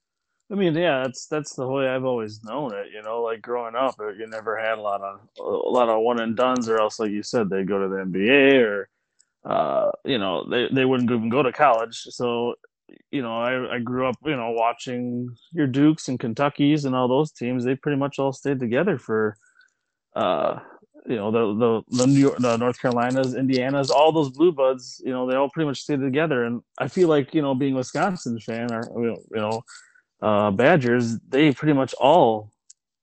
[0.50, 2.86] I mean, yeah, that's that's the way I've always known it.
[2.94, 6.00] You know, like growing up, uh, you never had a lot of a lot of
[6.02, 8.88] one and dones, or else, like you said, they go to the NBA or,
[9.44, 11.96] uh, you know, they they wouldn't even go to college.
[11.96, 12.54] So,
[13.10, 17.08] you know, I I grew up, you know, watching your Dukes and Kentuckies and all
[17.08, 17.64] those teams.
[17.64, 19.36] They pretty much all stayed together for,
[20.16, 20.60] uh,
[21.06, 25.00] you know, the the the New York, the North Carolinas, Indianas, all those blue bloods.
[25.04, 26.44] You know, they all pretty much stay together.
[26.44, 29.62] And I feel like you know, being a Wisconsin fan, or you know
[30.22, 32.50] uh, Badgers, they pretty much all,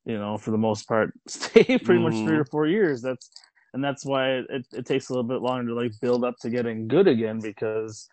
[0.06, 2.42] you know, for the most part, stay pretty much three Mhm.
[2.42, 3.02] or four years.
[3.02, 3.30] That's
[3.74, 6.50] and that's why it, it takes a little bit longer to like build up to
[6.50, 8.08] getting good again because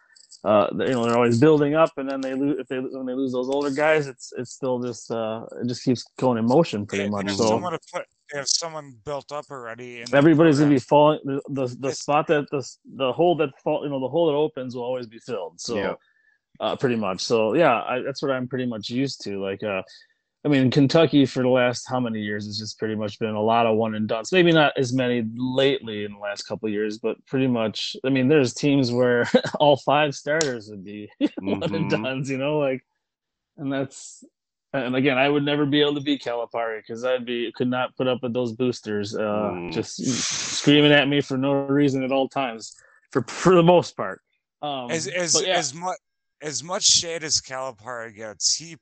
[0.45, 3.15] uh, you know they're always building up and then they lose if they when they
[3.15, 6.87] lose those older guys, it's it's still just uh, it just keeps going in motion
[6.87, 7.27] pretty They- much.
[7.27, 7.61] They have So
[8.33, 8.33] someone to put.
[8.33, 10.01] They have someone built up already.
[10.03, 12.67] in everybody's gonna be falling the the, the spot that the
[12.97, 15.77] the hole that fall you know the hole that opens will always be filled so
[15.77, 15.95] Yeah.
[16.61, 19.83] uh pretty much so yeah I, that's what i'm pretty much used to like uh
[20.45, 23.43] i mean kentucky for the last how many years has just pretty much been a
[23.43, 26.73] lot of one and done maybe not as many lately in the last couple of
[26.73, 29.29] years but pretty much i mean there's teams where
[29.61, 31.09] all five starters would be
[31.41, 32.03] one and Mhm.
[32.03, 32.85] done's you know like
[33.57, 34.25] and that's
[34.75, 37.95] And again, I would never be able to beat Calipari because I'd be could not
[37.97, 39.21] put up with those boosters uh,
[39.53, 39.73] Mm.
[39.73, 39.97] just
[40.59, 42.75] screaming at me for no reason at all times.
[43.11, 44.21] For for the most part,
[44.63, 45.57] um, as as yeah.
[45.59, 45.99] as much
[46.41, 48.77] as much shade as Calipari gets, he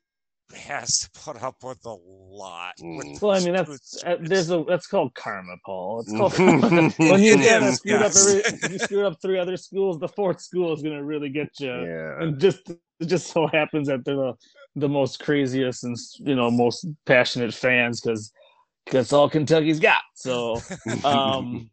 [0.55, 2.73] has to put up with a lot.
[2.79, 3.21] with Mm.
[3.21, 4.03] Well, I mean that's boots.
[4.05, 6.01] uh, there's a that's called karma, Paul.
[6.01, 8.15] It's called when you It kind screwed yes.
[8.47, 9.99] up every you screwed up three other schools.
[9.99, 11.67] The fourth school is gonna really get you.
[11.69, 12.21] yeah.
[12.21, 14.33] And just it just so happens that they're the,
[14.75, 18.31] the most craziest and you know most passionate fans because
[18.89, 20.01] that's all Kentucky's got.
[20.15, 20.61] So
[21.03, 21.69] um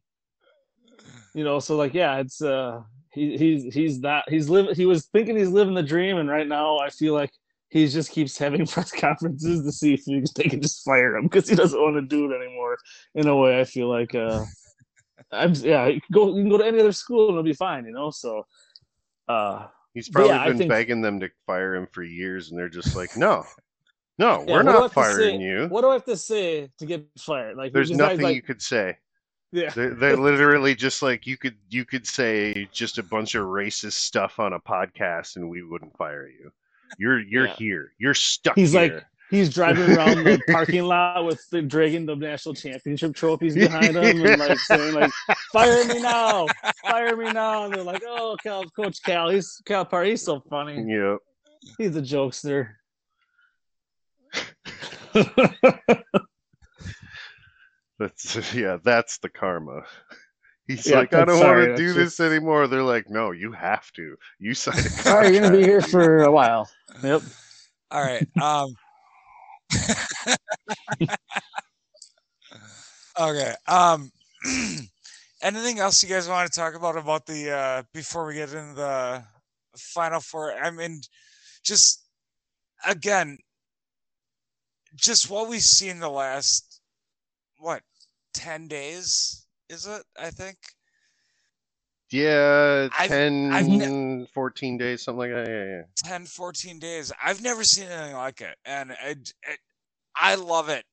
[1.34, 2.80] you know so like yeah it's uh
[3.12, 6.48] he he's he's not he's living he was thinking he's living the dream and right
[6.48, 7.30] now i feel like
[7.70, 11.24] he just keeps having press conferences to see if he, they can just fire him
[11.24, 12.76] because he doesn't want to do it anymore
[13.14, 14.44] in a way i feel like uh
[15.32, 17.92] i'm yeah go you can go to any other school and it'll be fine you
[17.92, 18.46] know so
[19.28, 22.58] uh He's But yeah, probably been think- begging them to fire him for years, and
[22.58, 23.44] they're just like, no,
[24.18, 25.66] no, yeah, we're what do I not say- firing you.
[25.68, 28.60] what do i have to say to get fired like There's nothing like, you could
[28.62, 28.96] say.
[29.52, 33.44] yeah They're, they're literally just like you could you could say just a bunch of
[33.46, 36.50] racist stuff on a podcast, and we wouldn't fire you.
[36.98, 37.54] You're you're Yeah.
[37.54, 37.92] here.
[37.98, 39.08] You're stuck He's like, here.
[39.30, 44.24] He's driving around the parking lot with the dragging the national championship trophies behind him
[44.24, 45.12] and like saying like,
[45.52, 46.46] "Fire me now,
[46.82, 50.82] fire me now!" And they're like, "Oh, Cal, Coach Cal, he's Calipari, he's so funny.
[50.82, 51.18] Yep.
[51.76, 52.70] He's a jokester."
[57.98, 58.78] That's yeah.
[58.82, 59.82] That's the karma.
[60.66, 62.66] He's Yeah, like, I don't sorry, want to do that's this anymore.
[62.68, 64.16] They're like, no, you have to.
[64.38, 65.02] You signed a contract.
[65.02, 66.68] Sorry, you're gonna be here for a while.
[67.02, 67.22] Yep.
[67.90, 68.26] All right.
[68.40, 68.74] Um
[73.18, 73.54] Okay.
[73.66, 74.12] Um
[75.42, 78.74] anything else you guys want to talk about about the uh before we get into
[78.74, 79.24] the
[79.76, 80.52] final four?
[80.54, 81.00] I mean
[81.64, 82.04] just
[82.86, 83.38] again
[84.94, 86.80] just what we've seen the last
[87.58, 87.82] what
[88.34, 90.56] 10 days is it i think
[92.10, 95.48] Yeah, I've- 10, I've ne- 14 days, something like that.
[95.50, 95.82] Yeah, yeah.
[95.96, 99.58] 10 14 days i've never seen anything like it and it, it,
[100.16, 100.84] i love it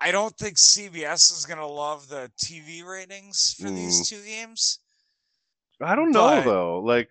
[0.00, 4.78] i don't think cbs is going to love the tv ratings for these two games
[5.80, 6.78] I don't know But- though.
[6.78, 7.08] Like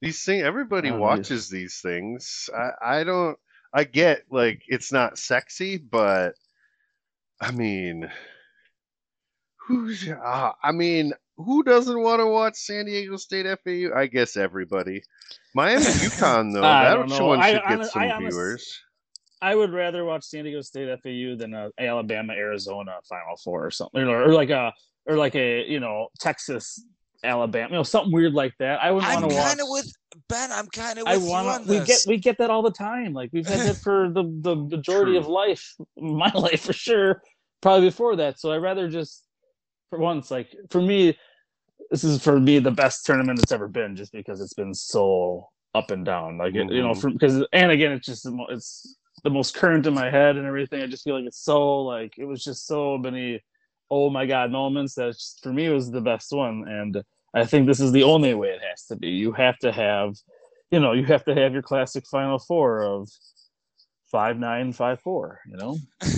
[0.00, 1.06] these things, everybody I don't know.
[1.06, 2.50] watches these things.
[2.54, 3.38] I, I don't.
[3.72, 6.34] I get like it's not sexy, but
[7.40, 8.10] I mean,
[9.58, 10.06] who's?
[10.08, 13.94] Uh, I mean, who doesn't want to watch San Diego State FAU?
[13.96, 15.02] I guess everybody.
[15.54, 17.26] Miami UConn though, I that don't know.
[17.26, 18.80] one I- should get hon- some I honest- viewers.
[19.40, 23.70] I would rather watch San Diego State FAU than a Alabama Arizona Final Four or
[23.72, 24.72] something, or, or like a
[25.06, 26.84] or like a you know Texas
[27.24, 28.80] Alabama, you know something weird like that.
[28.82, 29.46] I would i'm want to watch.
[29.48, 29.92] kind of with
[30.28, 31.70] ben i'm kind of I with you on want to.
[31.72, 33.14] We get we get that all the time.
[33.14, 37.20] Like we've had that for the the majority of life, my life for sure.
[37.60, 38.38] Probably before that.
[38.38, 39.24] So I'd rather just
[39.92, 41.18] for once, like for me,
[41.90, 45.50] this is for me the best tournament it's ever been, just because it's been so
[45.74, 46.38] up and down.
[46.38, 47.00] Like it, you know, mm-hmm.
[47.00, 50.36] from because and again, it's just the mo- it's the most current in my head
[50.36, 50.80] and everything.
[50.82, 53.42] I just feel like it's so like it was just so many
[53.90, 57.02] oh my god moments that just, for me it was the best one and
[57.34, 60.16] i think this is the only way it has to be you have to have
[60.70, 63.06] you know you have to have your classic final four of
[64.10, 65.76] five nine five four you know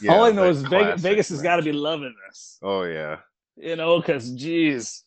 [0.01, 3.19] Yeah, all i know is vegas, vegas has got to be loving this Oh yeah,
[3.57, 5.05] you know because geez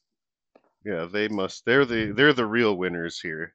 [0.84, 1.06] yeah.
[1.12, 1.63] They must.
[1.65, 3.54] They're the they're the real winners here.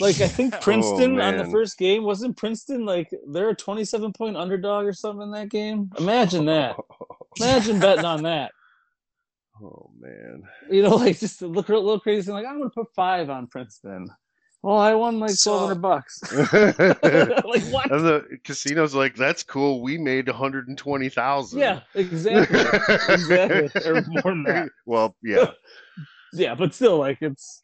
[0.00, 4.12] like i think oh, princeton on the first game wasn't princeton like they're a 27
[4.14, 6.76] point underdog or something in that game imagine that
[7.38, 8.52] imagine betting on that
[9.62, 10.42] Oh man.
[10.70, 12.32] you know, like just look a little crazy.
[12.32, 14.08] Like I'm gonna put five on Princeton.
[14.62, 16.22] Well, I won like So- twelve hundred bucks.
[16.42, 17.88] like what?
[17.90, 19.82] the casino's like, that's cool.
[19.82, 21.58] We made 120,000.
[21.58, 22.58] Yeah, exactly,
[23.14, 24.68] exactly, or more than that.
[24.86, 25.50] Well, yeah.
[26.32, 27.62] Yeah, but still, like it's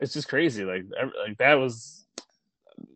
[0.00, 0.64] it's just crazy.
[0.64, 2.04] Like ev- like that was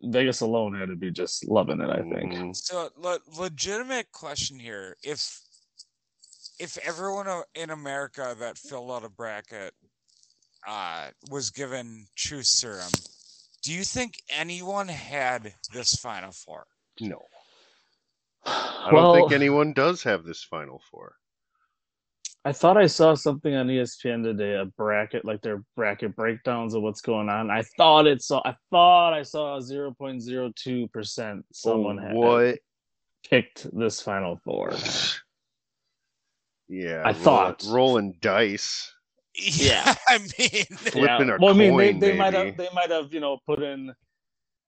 [0.03, 1.89] Vegas alone had to be just loving it.
[1.89, 2.33] I think.
[2.33, 2.55] Mhm.
[2.55, 5.39] So, le- legitimate question here: if
[6.59, 7.25] if everyone
[7.55, 9.73] in America that filled out a bracket
[10.67, 12.91] uh, was given truth serum,
[13.63, 16.65] do you think anyone had this final four?
[17.01, 17.21] No.
[18.45, 21.13] I well, don't think anyone does have this Final Four.
[22.45, 26.81] I thought I saw something on ESPN today, a bracket, like their bracket breakdowns of
[26.81, 27.51] what's going on.
[27.51, 32.01] I thought it saw, I thought I saw zero point zero two percent someone Oh,
[32.07, 32.59] had what?
[33.29, 34.71] picked this Final Four.
[36.71, 37.01] Yeah.
[37.03, 37.63] I roll- thought.
[37.67, 38.93] rolling dice.
[39.35, 42.89] Yeah, I mean, Flipping a well, I mean, they, coin, they might have they might
[42.89, 43.93] have you know put in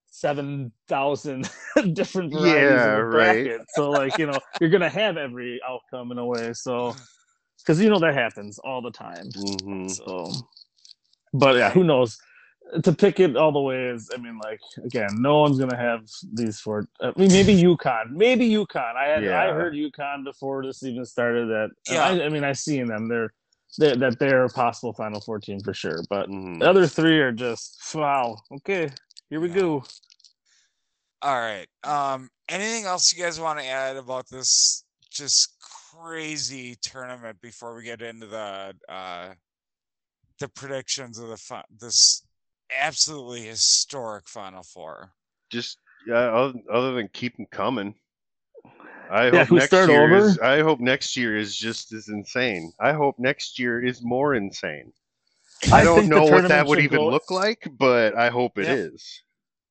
[0.06, 1.50] seven thousand
[1.94, 3.44] different varieties Yeah, of the right.
[3.44, 3.70] bracket.
[3.70, 6.52] So like you know you're gonna have every outcome in a way.
[6.52, 6.96] So
[7.58, 9.30] because you know that happens all the time.
[9.36, 9.90] Mhm.
[9.90, 10.46] So,
[11.32, 12.18] but yeah, who knows?
[12.84, 16.08] To pick it all the way is, I mean, like again, no one's gonna have
[16.32, 16.88] these four.
[17.00, 18.96] I mean, maybe UConn, maybe UConn.
[18.96, 19.52] I had I Yeah.
[19.52, 21.48] heard UConn before this even started.
[21.48, 22.02] That Yeah.
[22.04, 23.08] I, I mean, I seen them.
[23.08, 23.34] They're,
[23.78, 26.02] they're that they're a possible Final Four team for sure.
[26.08, 26.60] But Mhm.
[26.60, 28.36] the other three are just wow.
[28.50, 28.90] Okay,
[29.30, 29.54] here we Yeah.
[29.54, 29.84] go.
[31.22, 31.68] All right.
[31.84, 37.84] Um, anything else you guys want to add about this just crazy tournament before we
[37.84, 39.34] get into the uh
[40.38, 42.26] the predictions of the fi- this
[42.76, 45.12] absolutely historic Final Four?
[45.50, 46.32] Just yeah.
[46.32, 47.94] Other, other than keep them coming.
[49.12, 50.26] I Yeah, hope next start year over?
[50.26, 50.38] is.
[50.38, 52.72] I hope next year is just as insane.
[52.80, 54.92] I hope next year is more insane.
[55.70, 58.72] I, don't know what that would even go- look like, but I hope it Yeah.
[58.74, 59.22] is.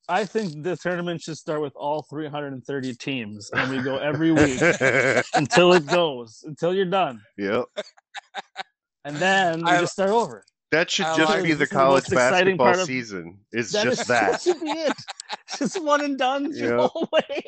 [0.08, 4.60] I think the tournament should start with all 330 teams, and we go every week
[5.34, 7.65] until it goes, until you're done, yep.
[9.06, 10.43] and then we I- just start over.
[10.71, 13.39] That should I just like- be the This is the college basketball of- season.
[13.51, 14.41] Is That just is- that.
[14.41, 14.93] should be it.
[15.58, 17.43] Just one and done the whole way.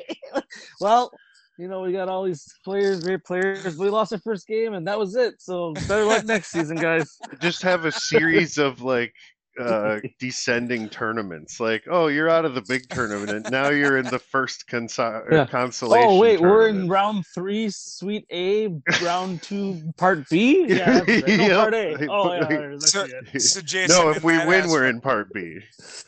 [0.81, 1.09] well,
[1.57, 3.77] you know, we got all these players, great players.
[3.77, 5.35] We lost our first game, and that was it.
[5.39, 7.19] So better luck next season, guys.
[7.41, 9.13] just have a series of like
[9.59, 14.17] uh descending tournaments like oh you're out of the big tournament now you're in the
[14.17, 15.45] first conso- Yeah.
[15.45, 18.69] consolation Oh wait, we're in round three, Sweet A,
[19.03, 20.65] round two, Part B.
[20.67, 21.27] Yeah, right.
[21.27, 21.57] no, Yep.
[21.57, 22.07] Part A.
[22.09, 23.05] Oh yeah, So,
[23.37, 25.59] so Jason, no if we win we're in part b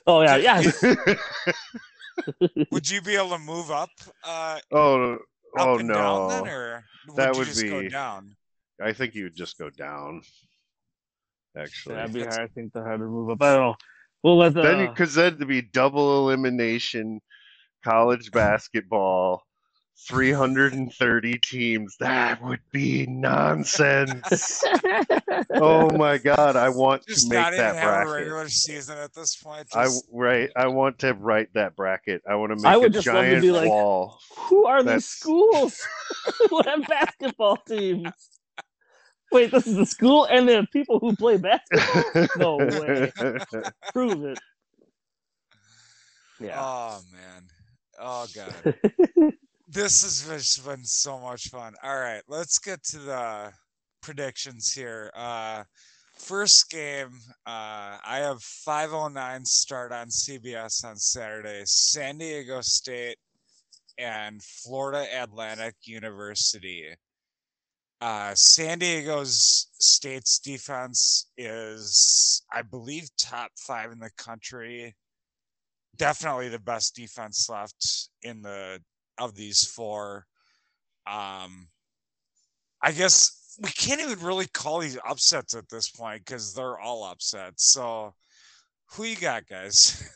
[0.07, 0.63] Oh yeah, yeah.
[2.71, 3.91] Would you be able to move up?
[4.23, 5.21] Uh, oh up
[5.57, 8.35] oh and down then, no or would That you would just go be- down?
[8.81, 10.21] i think you would just go down
[11.57, 12.49] actually That'd be That's- hard.
[12.49, 13.41] I think the harder move up.
[13.41, 13.75] I don't know.
[14.23, 14.61] We'll let the.
[14.63, 17.21] then because uh, then to be double elimination
[17.83, 19.43] college basketball
[19.97, 24.63] 330 teams that would be nonsense
[25.53, 28.49] oh my god i want Just to make not even that have a bracket regular
[28.49, 29.67] season at this point.
[29.73, 30.49] I right.
[30.55, 32.21] I want to write that bracket.
[32.29, 34.19] I want to make I a would just love to giant be like- wall.
[34.37, 35.81] Who are That's- these schools
[36.49, 38.09] who have basketball teams?
[39.31, 42.59] Wait, this is the school and the people who play basketball.
[42.59, 43.11] No way.
[43.93, 44.39] Prove it.
[46.41, 46.61] Oh, yeah.
[46.61, 47.43] oh man,
[47.99, 49.33] oh god,
[49.67, 51.73] this has just been so much fun.
[51.83, 53.51] All right, let's get to the
[54.01, 55.11] predictions here.
[55.15, 55.63] Uh,
[56.17, 61.63] first game, uh, I have 5:09 start on CBS on Saturday.
[61.65, 63.17] San Diego State
[63.97, 66.95] and Florida Atlantic University.
[68.01, 74.95] Uh, San Diego's State's defense is, I believe, top five in the country.
[75.95, 78.81] Definitely the best defense left in the
[79.17, 80.25] of these four.
[81.07, 81.67] Um,
[82.81, 87.03] I guess we can't even really call these upsets at this point because they're all
[87.03, 87.71] upsets.
[87.71, 88.13] So,
[88.91, 90.09] who you got, guys?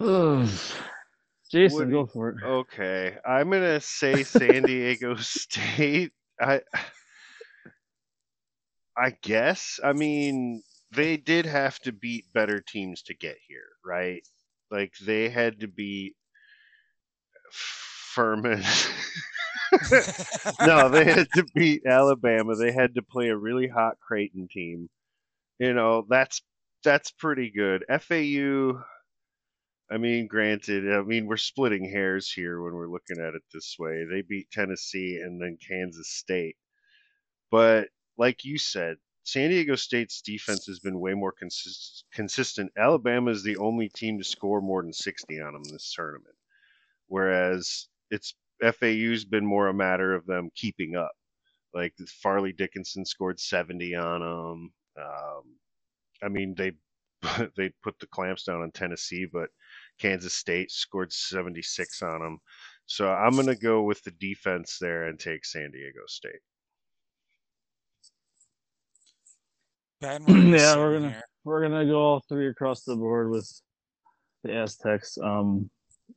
[1.50, 1.90] Jason, Woody.
[1.90, 2.36] go for it.
[2.44, 6.12] okay, I'm gonna say San Diego State.
[6.40, 6.60] I,
[8.96, 9.80] I guess.
[9.82, 14.22] I mean, they did have to beat better teams to get here, right?
[14.70, 16.14] Like they had to beat
[17.52, 18.62] Furman.
[20.60, 22.54] no, they had to beat Alabama.
[22.54, 24.88] They had to play a really hot Creighton team.
[25.58, 26.42] You know, that's
[26.84, 27.84] that's pretty good.
[28.00, 28.82] FAU
[29.90, 33.76] I mean, granted, I mean we're splitting hairs here when we're looking at it this
[33.78, 34.04] way.
[34.04, 36.56] They beat Tennessee and then Kansas State.
[37.50, 38.96] But like you said,
[39.28, 42.72] San Diego State's defense has been way more consist- consistent.
[42.78, 46.34] Alabama is the only team to score more than 60 on them this tournament.
[47.08, 51.12] Whereas it's FAU's been more a matter of them keeping up.
[51.74, 54.72] Like Fairleigh Dickinson scored 70 on them.
[54.98, 55.42] Um,
[56.22, 56.72] I mean, they
[57.56, 59.50] they put the clamps down on Tennessee, but
[59.98, 62.38] Kansas State scored 76 on them.
[62.86, 66.40] So I'm going to go with the defense there and take San Diego State.
[70.00, 71.22] Ben, what are Yeah, we're gonna- here?
[71.44, 73.50] We're gonna go all three across the board with
[74.44, 75.16] the Aztecs.
[75.22, 75.70] Um,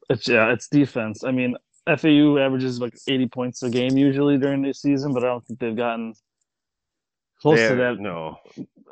[0.10, 1.24] it's yeah, it's defense.
[1.24, 1.56] I mean,
[1.88, 5.60] FAU averages like 80 points a game usually during the season, but I don't think
[5.60, 6.14] they've gotten
[7.42, 8.00] close They- to that.
[8.00, 8.38] No.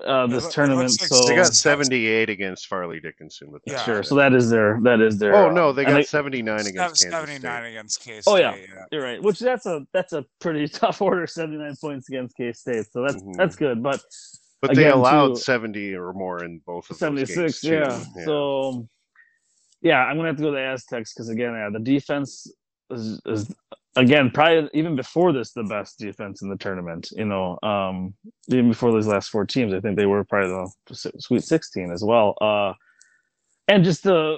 [0.05, 0.91] uh, this It loo- it tournament.
[1.01, 3.71] like so They got 78 against Fairleigh Dickinson with that.
[3.73, 3.83] Yeah.
[3.83, 4.03] sure.
[4.03, 5.35] So that is their that is their.
[5.35, 7.69] Oh uh, no, they and got 79 Sev- against Kansas 79 State.
[7.69, 8.55] against K Oh, yeah.
[8.55, 8.85] yeah.
[8.93, 9.21] You're right.
[9.21, 11.27] Which that's a that's a pretty tough order.
[11.27, 12.85] Seventy nine points against K State.
[12.93, 13.35] So that's Mhm.
[13.35, 13.83] that's good.
[13.83, 14.01] But
[14.61, 17.61] But they allowed too- 70 or more in both of seventy those games six.
[17.61, 17.75] too.
[17.75, 18.25] Yeah.
[18.25, 18.87] So
[19.81, 22.51] yeah, I'm gonna have to go to the Aztecs because again, yeah, the defense
[22.91, 23.55] is, is
[23.95, 27.09] again probably even before this the best defense in the tournament.
[27.15, 28.13] You know, um,
[28.49, 32.03] even before these last four teams, I think they were probably the Sweet Sixteen as
[32.03, 32.35] well.
[32.41, 32.73] Uh,
[33.69, 34.37] and just the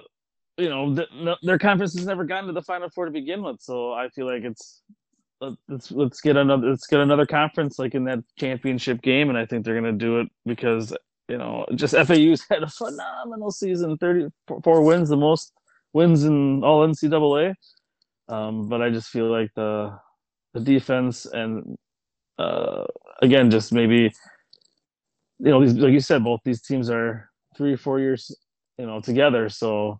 [0.58, 3.60] you know the, their conference has never gotten to the Final Four to begin with,
[3.62, 4.84] so I feel like it's
[5.70, 9.46] let's let's get another let's get another conference like in that championship game, and I
[9.46, 10.96] think they're gonna do it because
[11.30, 14.28] you know just FAU's had a phenomenal season, thirty
[14.64, 15.54] four wins, the most
[15.94, 17.56] wins in all NCAA.
[18.30, 19.98] Um, but I just feel like the
[20.54, 21.78] the defense and
[22.40, 22.86] uh,
[23.22, 24.12] again just maybe
[25.40, 28.36] you know these like you said both these teams are three or four years
[28.78, 30.00] you know together so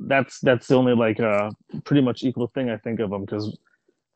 [0.00, 1.50] that's that's the only like uh
[1.84, 3.56] pretty much equal thing I think of them because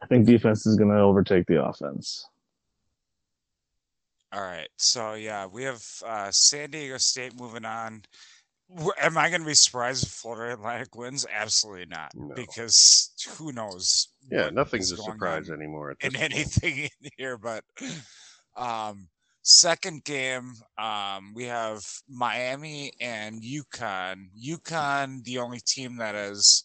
[0.02, 2.26] I think defense is going to overtake the offense.
[4.32, 4.68] All right.
[4.76, 8.02] So yeah, we have uh, San Diego State moving on.
[9.00, 11.26] Am I going to be surprised if Florida Atlantic wins?
[11.30, 12.34] Absolutely not, No.
[12.34, 14.08] because who knows?
[14.30, 15.90] Yeah, nothing's a surprise anymore.
[15.90, 16.32] At in point.
[16.32, 17.36] anything in here.
[17.36, 17.64] But
[18.56, 19.08] um,
[19.42, 24.28] second game, um, we have Miami and UConn.
[24.42, 26.64] UConn, the only team that has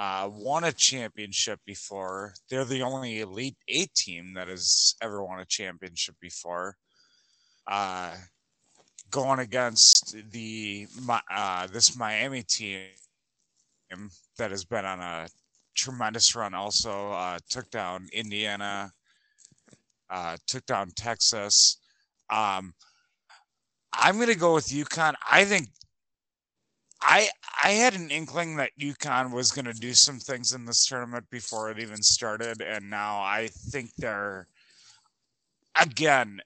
[0.00, 2.32] uh, won a championship before.
[2.48, 6.74] They're the only Elite Eight team that has ever won a championship before.
[7.66, 8.14] Uh,
[9.10, 10.86] going against the
[11.30, 12.80] uh, this Miami team
[14.38, 15.28] that has been on a
[15.74, 16.54] tremendous run.
[16.54, 18.90] Also uh, took down Indiana,
[20.08, 21.76] uh, took down Texas.
[22.30, 22.72] Um,
[23.92, 25.12] I'm gonna go with UConn.
[25.30, 25.68] I think
[27.02, 27.28] I
[27.62, 31.70] I had an inkling that UConn was gonna do some things in this tournament before
[31.70, 34.46] it even started, and now I think they're
[35.80, 36.40] again.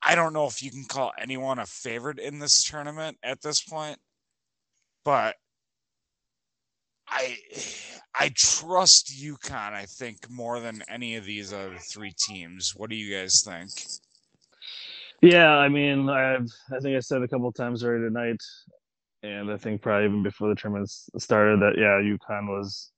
[0.00, 3.60] I don't know if you can call anyone a favorite in this tournament at this
[3.60, 3.98] point,
[5.04, 5.34] but
[7.08, 7.36] I
[8.14, 9.72] I trust UConn.
[9.72, 12.74] I think more than any of these other three teams.
[12.76, 13.70] What do you guys think?
[15.20, 18.42] Yeah, I mean, I've I think I said a couple times already tonight,
[19.22, 22.92] and I think probably even before the tournament started that yeah, UConn was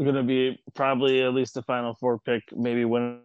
[0.00, 3.20] going to be probably at least a Final Four pick, maybe win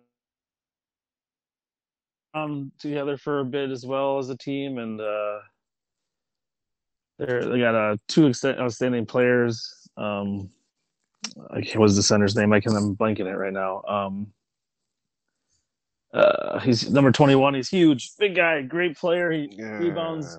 [2.34, 5.40] um together for a bit as well as a team, and uh,
[7.20, 9.90] they got uh, two outstanding players.
[9.98, 10.50] Um,
[11.52, 12.54] I can't, what's the center's name?
[12.54, 13.84] I can I'm blanking it right now.
[13.84, 14.28] Um,
[16.14, 17.54] uh, he's number 21.
[17.54, 19.32] He's huge, big guy, great player.
[19.32, 20.38] He rebounds.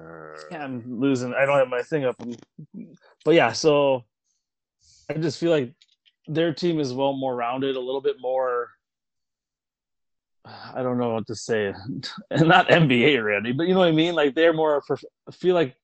[0.50, 1.34] Yeah, I'm losing.
[1.34, 2.16] I don't have my thing up,
[3.24, 3.52] but yeah.
[3.52, 4.04] So
[5.10, 5.72] I just feel like
[6.26, 8.68] their team is well more rounded, a little bit more.
[10.44, 12.10] I don't know what to say, and
[12.48, 14.14] not NBA ready, but you know what I mean.
[14.14, 14.82] Like they're more.
[14.86, 15.76] prof- I feel like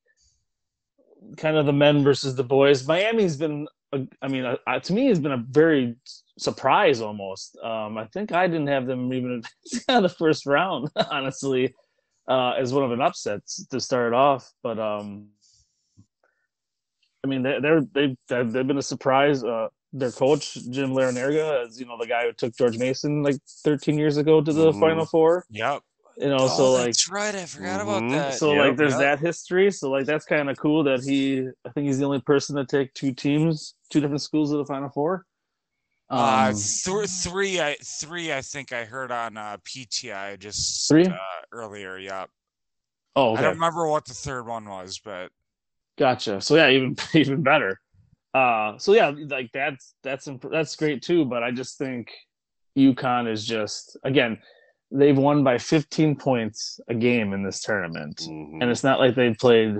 [1.37, 2.87] kind of the men versus the boys.
[2.87, 3.67] Miami's been.
[3.93, 4.43] a- I mean,
[4.83, 5.95] to me, has been a very
[6.39, 7.57] surprise almost.
[7.63, 9.43] Um, I think I didn't have them even
[9.89, 11.73] in the first round, honestly,
[12.27, 14.51] uh, as one of an upsets to start off.
[14.63, 15.27] But um,
[17.23, 19.43] I mean, they, they're they've they've they've been a surprise.
[19.43, 23.37] Uh, their coach Jim Larrañaga, as you know, the guy who took George Mason like
[23.63, 24.79] 13 years ago to the Mhm.
[24.79, 25.45] Final Four.
[25.49, 25.81] Yep.
[26.17, 27.33] You know, oh, so like that's right.
[27.33, 28.11] I forgot about Mhm.
[28.11, 28.33] that.
[28.35, 28.67] so Yep.
[28.67, 28.99] like there's Yep.
[28.99, 29.71] that history.
[29.71, 31.47] So like that's kind of cool that he.
[31.65, 34.65] I think he's the only person to take two teams, two different schools to the
[34.65, 35.25] Final Four.
[36.09, 41.05] Uh, Um, th- three, I three, I think I heard on uh, PTI just Three?
[41.05, 41.17] uh,
[41.51, 41.97] earlier.
[41.97, 42.29] Yep.
[43.15, 45.31] oh, I don't remember what the third one was, but
[45.97, 46.39] Gotcha.
[46.41, 47.79] So yeah, even even better.
[48.33, 51.25] Uh, so yeah, like that's that's imp- that's great too.
[51.25, 52.11] But I just think
[52.77, 54.39] UConn is just again,
[54.91, 58.61] they've won by 15 points a game in this tournament, Mhm.
[58.61, 59.75] and it's not like they've played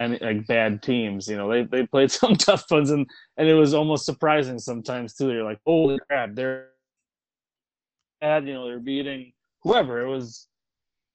[0.00, 1.28] any like bad teams.
[1.28, 5.14] You know, they they played some tough ones, and and it was almost surprising sometimes
[5.14, 5.32] too.
[5.32, 6.68] You're like, holy crap, they're
[8.20, 8.46] bad.
[8.46, 9.32] You know, they're beating
[9.62, 10.00] whoever.
[10.00, 10.46] It was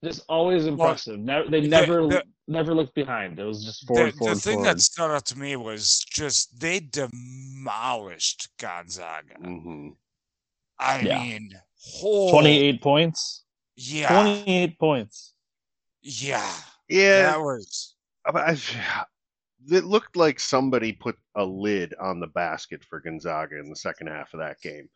[0.04, 1.20] just always impressive.
[1.20, 3.40] Never, they never the- never looked behind.
[3.40, 4.76] It was just the, forward, the forward, thing forward.
[4.76, 9.36] that stood out to me was just they demolished Gonzaga.
[9.40, 9.96] Mhm.
[10.80, 11.24] I Yeah.
[11.24, 13.46] mean, whole 28 points.
[13.76, 15.34] Yeah, 28 points.
[16.02, 16.54] yeah,
[16.90, 17.93] Yeah, that was.
[18.26, 24.08] It looked like somebody put a lid on the basket for Gonzaga in the second
[24.08, 24.90] half of that game.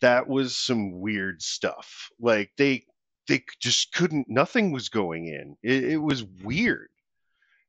[0.00, 2.08] That was some weird stuff.
[2.20, 2.84] Like they
[3.26, 4.28] they just couldn't.
[4.28, 5.56] Nothing was going in.
[5.62, 6.88] It, it was weird.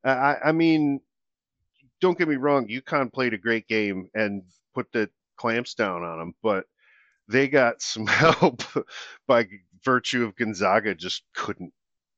[0.03, 1.01] I, I mean,
[1.99, 2.67] don't get me wrong.
[2.67, 4.43] UConn played a great game and
[4.73, 6.65] put the clamps down on them, but
[7.27, 8.63] they got some help
[9.27, 9.47] by
[9.83, 11.73] virtue of Gonzaga just couldn't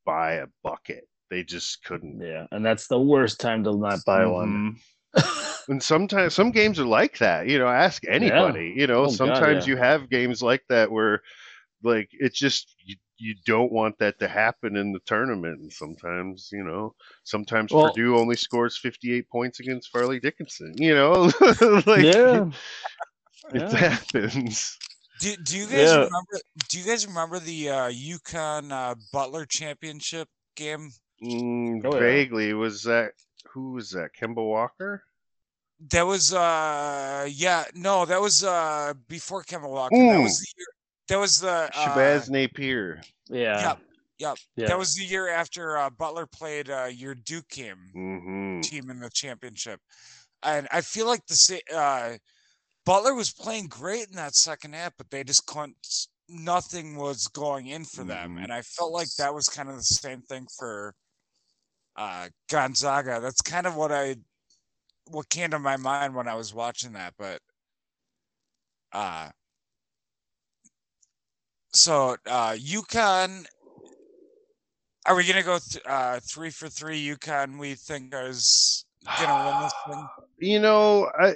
[0.05, 1.07] buy a bucket.
[1.31, 2.19] They just couldn't.
[2.21, 4.31] Yeah, and that's the worst time to not buy mm-hmm.
[4.33, 4.75] one.
[5.69, 7.47] and sometimes some games are like that.
[7.47, 8.73] You know, ask anybody.
[8.75, 8.81] Yeah.
[8.81, 9.73] You know, oh, sometimes God, yeah.
[9.73, 11.21] you have games like that where
[11.83, 15.61] like it's just you, you don't want that to happen in the tournament.
[15.61, 20.73] And sometimes, you know, sometimes well, Purdue only scores 58 points against Fairleigh Dickinson.
[20.77, 21.31] You know,
[21.85, 22.45] like yeah.
[22.45, 22.53] it,
[23.53, 23.75] yeah.
[23.77, 24.77] happens.
[25.21, 25.95] Do, do you guys yeah.
[25.95, 26.39] remember?
[26.67, 30.91] Do you guys remember the uh, UConn uh, Butler championship game?
[31.23, 32.49] Mm, oh, vaguely.
[32.49, 32.55] Yeah.
[32.55, 33.13] Was that
[33.49, 34.11] who was that?
[34.19, 35.03] Kemba Walker.
[35.89, 39.95] That was uh yeah no that was uh before Kemba Walker.
[39.95, 40.67] That was the year
[41.11, 43.01] that was the uh, Shabazz Napier.
[43.29, 43.61] Yeah.
[43.61, 43.79] Yep.
[44.19, 44.37] Yep.
[44.55, 44.67] Yeah.
[44.67, 48.61] That was the year after uh, Butler played uh, your Duke game mm-hmm.
[48.61, 49.79] team in the championship,
[50.43, 52.17] and I feel like the uh,
[52.85, 55.75] Butler was playing great in that second half, but they just couldn't.
[56.29, 58.43] Nothing was going in for them, mm-hmm.
[58.43, 60.93] and I felt like that was kind of the same thing for
[62.01, 63.19] uh, Gonzaga.
[63.21, 64.15] That's kind of what I
[65.09, 67.39] what came to my mind when I was watching that, but
[68.93, 69.29] uh
[71.73, 73.45] so uh UConn
[75.05, 78.85] are we gonna go th- uh three for three UConn we think is
[79.19, 80.07] gonna win this thing?
[80.39, 81.35] You know, I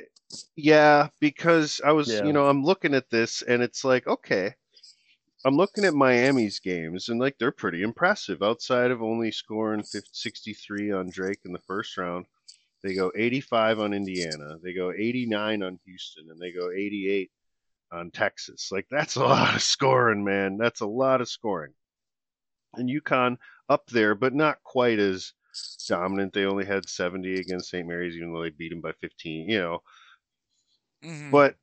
[0.56, 2.26] yeah, because I was yeah.
[2.26, 4.56] you know, I'm looking at this and it's like, okay.
[5.46, 10.10] I'm looking at Miami's games and like they're pretty impressive outside of only scoring 50,
[10.12, 12.26] 63 on Drake in the first round.
[12.84, 17.32] They go 85 on Indiana, they go 89 on Houston, and they go 88
[17.92, 18.70] on Texas.
[18.72, 20.58] Like that's a lot of scoring, man.
[20.58, 21.74] That's a lot of scoring.
[22.74, 23.38] And UConn
[23.70, 25.32] up there, but not quite as
[25.88, 26.34] dominant.
[26.34, 27.88] They only had 70 against St.
[27.88, 29.48] Mary's, even though they beat them by 15.
[29.48, 29.80] You know,
[31.04, 31.30] mm-hmm.
[31.30, 31.56] but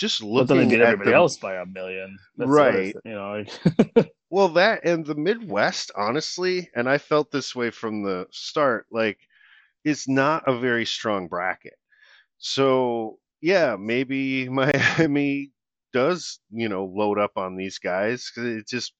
[0.00, 2.96] just looking but then they beat everybody else by a million, That's right?
[3.04, 3.44] you know,
[3.96, 8.86] like well, that and the Midwest, honestly, and I felt this way from the start.
[8.90, 9.18] Like,
[9.84, 11.76] it's not a very strong bracket.
[12.38, 15.52] So yeah, maybe Miami
[15.92, 18.94] does, you know, load up on these guys because it just,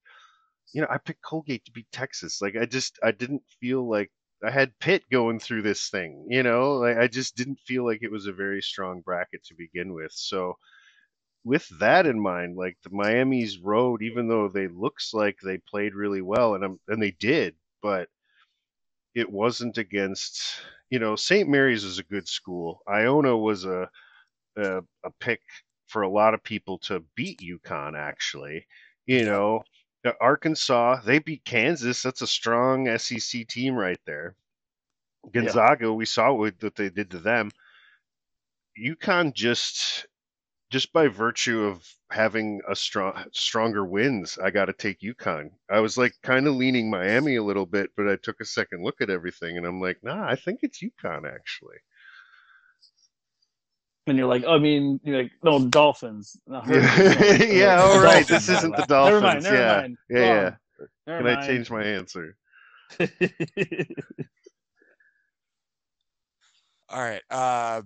[0.75, 2.43] you know, I picked Colgate to beat Texas.
[2.43, 4.11] Like I just, I didn't feel like
[4.45, 8.01] I had Pitt going through this thing, you know, like I just didn't feel like
[8.03, 10.13] it was a very strong bracket to begin with.
[10.13, 10.59] So
[11.45, 15.95] with that in mind, like the Miami's road, even though they looks like they played
[15.95, 18.09] really well and I'm, and they did, but
[19.15, 20.61] it wasn't against,
[20.91, 21.49] you know, St.
[21.49, 22.83] Mary's is a good school.
[22.89, 23.89] Iona was a
[24.57, 25.41] a, a pick
[25.87, 27.97] for a lot of people to beat UConn.
[27.97, 28.67] Actually,
[29.07, 29.63] you know,
[30.05, 32.03] uh, Arkansas they beat Kansas.
[32.03, 34.37] That's a strong SEC team right there.
[35.33, 35.93] Gonzaga, yeah.
[35.93, 37.51] we saw what, what they did to them.
[38.79, 40.07] UConn just
[40.71, 45.51] just by virtue of having a strong stronger wins, I got to take UConn.
[45.71, 48.85] I was like kind of leaning Miami a little bit, but I took a second
[48.85, 51.79] look at everything and I'm like, nah, I think it's UConn actually
[54.11, 56.37] and you're like, oh, I mean, you're like, no, Dolphins.
[56.47, 58.27] No, yeah, all right.
[58.27, 59.23] This isn't the Dolphins.
[59.23, 59.43] Never mind.
[59.45, 59.99] Never yeah, mind.
[60.11, 60.57] yeah, yeah.
[61.07, 61.39] Never Can mind.
[61.39, 62.37] I change my answer?
[66.89, 67.23] all right.
[67.31, 67.85] Um,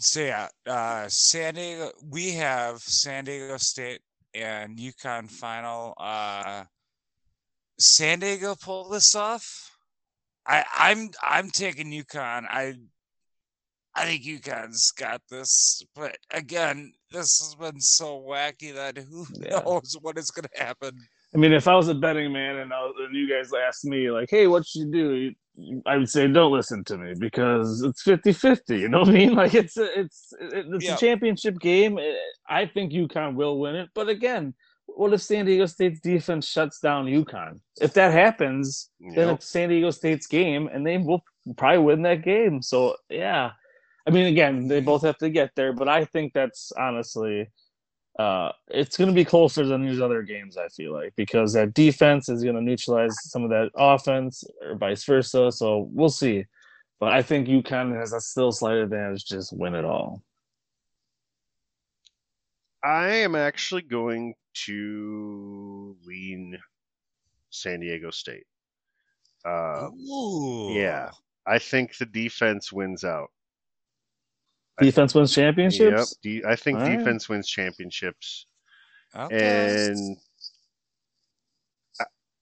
[0.00, 1.92] so yeah, uh, San Diego.
[2.08, 4.00] We have San Diego State
[4.34, 5.94] and UConn final.
[5.98, 6.64] Uh,
[7.78, 9.76] San Diego pull this off.
[10.46, 12.46] I, I'm I'm taking UConn.
[12.48, 12.74] I
[13.94, 19.60] I think guys got this, but again, this has been so wacky that who yeah.
[19.60, 20.96] knows what is going to happen.
[21.34, 24.10] I mean, if I was a betting man and, was, and you guys asked me,
[24.10, 25.80] like, hey, what should you do?
[25.86, 28.78] I would say, don't listen to me because it's 50 50.
[28.78, 29.34] You know what I mean?
[29.40, 30.94] Like, it's a, it's, it's yeah.
[30.94, 31.98] a championship game.
[32.48, 33.90] I think UConn will win it.
[33.94, 34.54] But again,
[34.86, 37.60] what if San Diego State's defense shuts down UConn?
[37.80, 39.14] If that happens, yep.
[39.14, 41.22] then it's San Diego State's game and they will
[41.56, 42.60] probably win that game.
[42.62, 43.52] So, yeah.
[44.06, 47.48] I mean, again, they both have to get there, but I think that's honestly,
[48.20, 50.58] uh, it's going to be closer than these other games.
[50.58, 54.76] I feel like because that defense is going to neutralize some of that offense, or
[54.76, 55.50] vice versa.
[55.50, 56.44] So we'll see.
[56.98, 59.24] But I think UConn has a still slight advantage.
[59.24, 60.22] Just win it all.
[62.84, 64.34] I am actually going
[64.66, 66.58] to lean
[67.48, 68.44] San Diego State.
[69.46, 69.88] Uh,
[70.68, 71.10] yeah,
[71.46, 73.30] I think the defense wins out.
[74.80, 76.16] Defense wins championships.
[76.24, 76.44] Yep.
[76.46, 77.34] I think All defense right.
[77.34, 78.46] wins championships.
[79.14, 79.86] Okay.
[79.88, 80.16] And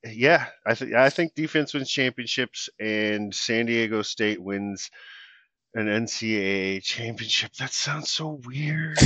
[0.05, 4.91] yeah, I think I think defense wins championships, and San Diego State wins
[5.75, 7.53] an NCAA championship.
[7.55, 8.99] That sounds so weird.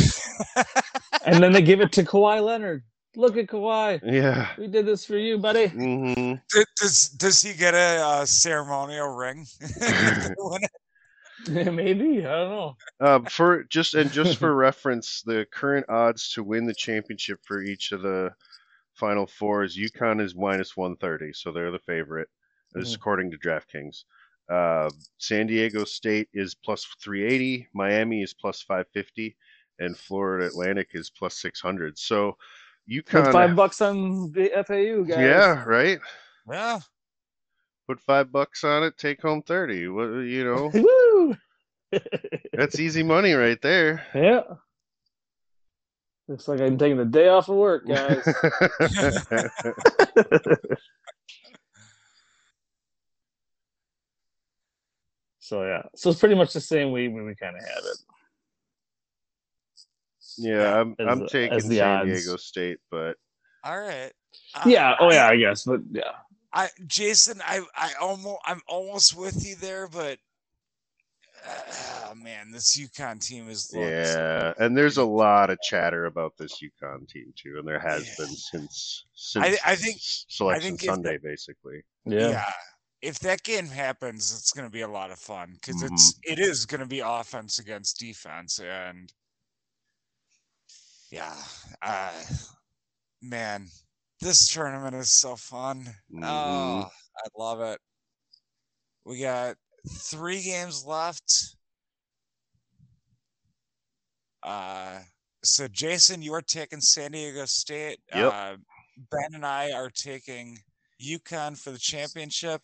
[1.24, 2.82] and then they give it to Kawhi Leonard.
[3.14, 4.00] Look at Kawhi.
[4.02, 4.48] Yeah.
[4.56, 5.68] We did this for you, buddy.
[5.68, 6.34] hmm
[6.80, 9.46] does does he get a uh, ceremonial ring?
[11.72, 12.76] Maybe I don't know.
[13.00, 17.62] Um, for just and just for reference, the current odds to win the championship for
[17.62, 18.30] each of the
[18.94, 22.28] final four is UConn is minus one thirty, so they're the favorite.
[22.72, 22.96] This is Mhm.
[22.98, 24.04] according to DraftKings.
[24.50, 29.36] Uh, San Diego State is plus three eighty, Miami is plus five fifty,
[29.78, 31.98] and Florida Atlantic is plus six hundred.
[31.98, 32.36] So
[33.06, 35.18] Put five UConn, bucks on the FAU guys.
[35.18, 36.00] yeah, right.
[36.50, 36.80] yeah.
[37.88, 39.88] Put five bucks on it, take home thirty.
[39.88, 40.70] What you know?
[40.72, 41.36] Woo!
[42.52, 44.06] That's easy money right there.
[44.14, 44.42] yeah.
[46.28, 48.24] Looks like I'm taking a day off of work, guys.
[55.40, 57.98] so yeah, so it's pretty much the same way we, we kind of have it.
[60.38, 62.24] yeah, I'm As I'm taking the San odds.
[62.24, 63.16] Diego State, but
[63.64, 64.12] All right.
[64.54, 64.94] Uh, Yeah.
[65.00, 66.12] Oh yeah, I guess, but yeah.
[66.52, 70.18] I Jason, I I almost I'm almost with you there, but
[71.46, 76.36] uh, man, this UConn team is looked- yeah, and there's a lot of chatter about
[76.36, 78.14] this UConn team too, and there has Yeah.
[78.18, 81.82] been since since I think- s- selection think if Sunday, basically.
[82.04, 82.28] Yeah.
[82.30, 82.52] yeah.
[83.00, 85.94] If that game happens, it's going to be a lot of fun because Mm-hmm.
[85.94, 89.12] it's it is going to be offense against defense, and
[91.10, 91.34] yeah,
[91.82, 92.12] uh,
[93.20, 93.66] man,
[94.22, 95.94] this tournament is so fun.
[96.12, 96.24] Mhm.
[96.24, 97.80] Oh, I love it.
[99.04, 99.56] We got
[99.88, 101.56] three games left.
[104.42, 105.00] Uh,
[105.44, 108.00] so Jason, you are taking San Diego State.
[108.14, 108.32] Yep.
[108.32, 108.56] Uh,
[109.10, 110.58] ben and I are taking
[111.00, 112.62] UConn for the championship.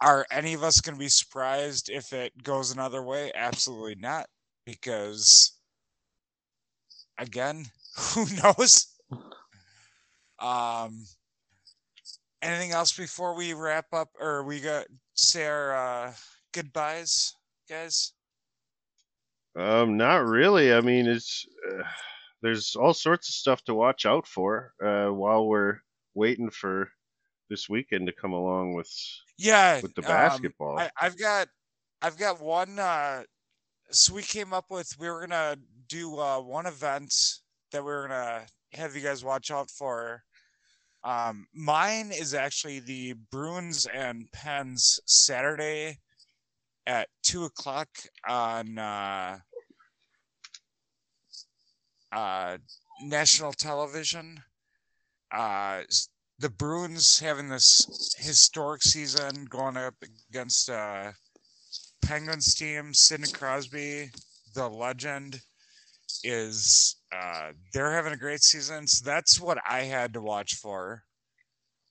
[0.00, 3.32] Are any of us going to be surprised if it goes another way?
[3.34, 4.28] Absolutely not,
[4.64, 5.52] because
[7.18, 7.66] again,
[8.14, 8.86] who knows?
[10.40, 11.04] Um,
[12.42, 16.12] anything else before we wrap up, or we got say our uh,
[16.52, 17.34] goodbyes,
[17.68, 18.12] guys?
[19.56, 20.72] Um, not really.
[20.72, 21.82] I mean, it's uh,
[22.42, 25.78] there's all sorts of stuff to watch out for uh, while we're
[26.14, 26.90] waiting for
[27.50, 28.90] this weekend to come along with
[29.38, 30.78] Yeah, with the um, basketball.
[30.78, 31.48] I, I've got,
[32.02, 32.78] I've got one.
[32.78, 33.24] Uh,
[33.90, 35.56] so we came up with we were gonna
[35.88, 37.12] do uh, one event
[37.72, 38.42] that we were gonna
[38.74, 40.22] have you guys watch out for.
[41.04, 45.98] Um, mine is actually the Bruins and Pens Saturday
[46.86, 47.88] at two o'clock
[48.26, 49.38] on uh,
[52.12, 52.58] uh,
[53.02, 54.42] national television.
[55.30, 55.82] Uh,
[56.38, 59.94] the Bruins having this historic season going up
[60.30, 61.12] against uh,
[62.02, 62.94] Penguins team.
[62.94, 64.10] Sidney Crosby,
[64.54, 65.40] the legend,
[66.24, 68.86] is uh, they're having a great season.
[68.86, 71.02] So that's what I had to watch for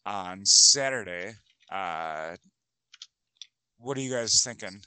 [0.06, 1.34] on Saturday.
[1.72, 2.36] Uh,
[3.78, 4.82] what are you guys thinking?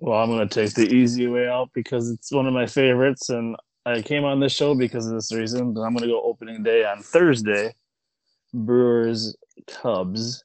[0.00, 3.28] Well, I'm going to take the easy way out because it's one of my favorites,
[3.28, 3.54] and
[3.86, 5.72] I came on this show because of this reason.
[5.72, 7.72] But I'm going to go opening day on Thursday.
[8.52, 9.36] Brewers
[9.68, 10.42] Cubs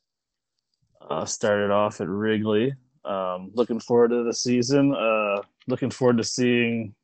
[1.09, 2.74] uh, started off at Wrigley.
[3.03, 4.93] Um, looking forward to the season.
[4.93, 6.95] Uh, looking forward to seeing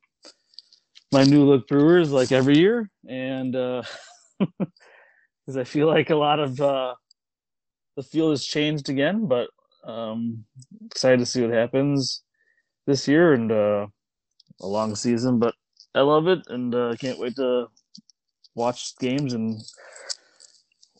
[1.12, 3.52] my new look Brewers like every year, and
[5.46, 6.94] because I feel like a lot of uh,
[7.96, 9.48] the field has changed again, but
[9.84, 10.44] um,
[10.86, 12.22] excited to see what happens
[12.86, 13.86] this year and uh,
[14.60, 15.54] a long season, but
[15.94, 17.66] I love it and uh, can't wait to
[18.54, 19.60] watch games and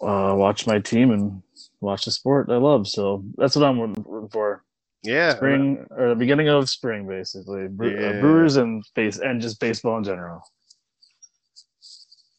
[0.00, 1.42] uh, watch my team and
[1.80, 2.86] watch the sport I love.
[2.86, 4.62] So that's what I'm rooting for.
[5.04, 7.68] Yeah, Spring or the beginning of spring, basically.
[7.68, 10.42] Bre- uh, Brewers and base and just baseball in general.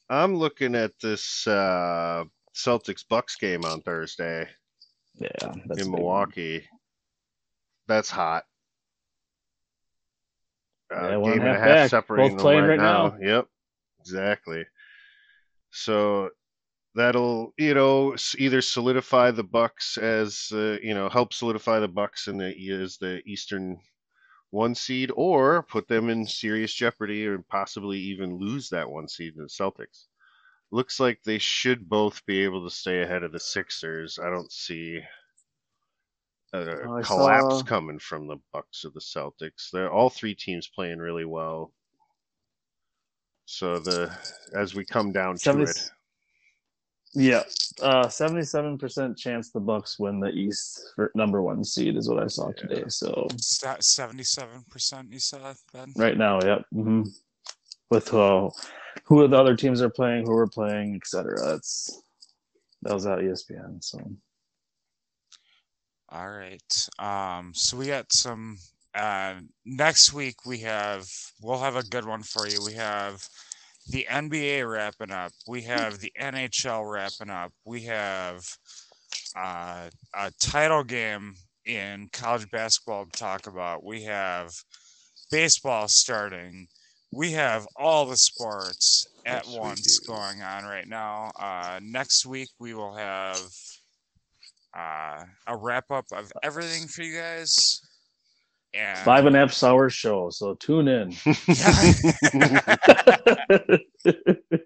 [0.09, 4.47] I'm looking at this uh, Celtics Bucks game on Thursday
[5.19, 5.91] Yeah, that's in big one.
[6.01, 6.67] Milwaukee.
[7.87, 8.43] That's hot.
[10.95, 13.07] Uh, Yeah, game and a half half separating Both them playing right, right now.
[13.09, 13.17] now.
[13.19, 13.47] Yep,
[14.01, 14.65] exactly.
[15.71, 16.29] So
[16.95, 22.27] that'll you know either solidify the Bucks as uh, you know help solidify the Bucks
[22.27, 23.79] in the as the Eastern
[24.51, 29.35] one seed, or put them in serious jeopardy, or possibly even lose that one seed
[29.35, 30.05] in the Celtics.
[30.71, 34.17] Looks like they should both be able to stay ahead of the Sixers.
[34.17, 35.01] I don't see
[36.53, 39.69] a Oh, collapse saw- coming from the Bucks or the Celtics.
[39.71, 41.73] They're all three teams playing really well.
[43.45, 44.11] So the
[44.53, 45.91] as we come down to it,
[47.15, 47.43] Yeah,
[47.81, 52.21] uh, seventy-seven percent chance the Bucks win the East for number one seed is what
[52.21, 52.83] I saw today.
[52.89, 55.11] So Seventy-seven percent.
[55.11, 55.93] You said Ben.
[55.95, 56.65] right now, yep.
[56.73, 57.03] hmm
[57.89, 58.49] With uh,
[59.05, 61.37] who the other teams are playing, who we're playing, etc.
[61.39, 62.01] That's
[62.81, 63.81] that was at ESPN.
[63.81, 63.99] So
[66.09, 66.87] All right.
[66.99, 68.57] Um, so we got some.
[68.93, 69.35] Uh,
[69.65, 71.05] next week we have
[71.41, 72.63] we'll have a good one for you.
[72.65, 73.27] We have
[73.87, 75.31] the NBA wrapping up.
[75.47, 77.51] We have the NHL wrapping up.
[77.65, 78.43] We have
[79.35, 83.83] uh, a title game in college basketball to talk about.
[83.83, 84.51] We have
[85.31, 86.67] baseball starting.
[87.11, 91.31] We have all the sports at Yes, once going on right now.
[91.39, 93.39] Uh, next week we will have
[94.77, 97.84] uh, a wrap up of everything for you guys.
[98.77, 100.29] And five and a half hour show.
[100.29, 101.15] So tune in.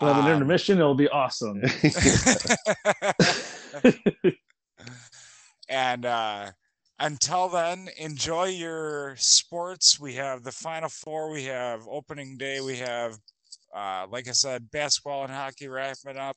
[0.00, 0.78] We'll have an Um, intermission.
[0.78, 1.62] It'll be awesome.
[5.68, 6.50] and uh,
[6.98, 10.00] until then, enjoy your sports.
[10.00, 11.30] We have the Final Four.
[11.30, 12.60] We have opening day.
[12.60, 13.16] We have,
[13.74, 16.36] uh, like I said, basketball and hockey wrapping up.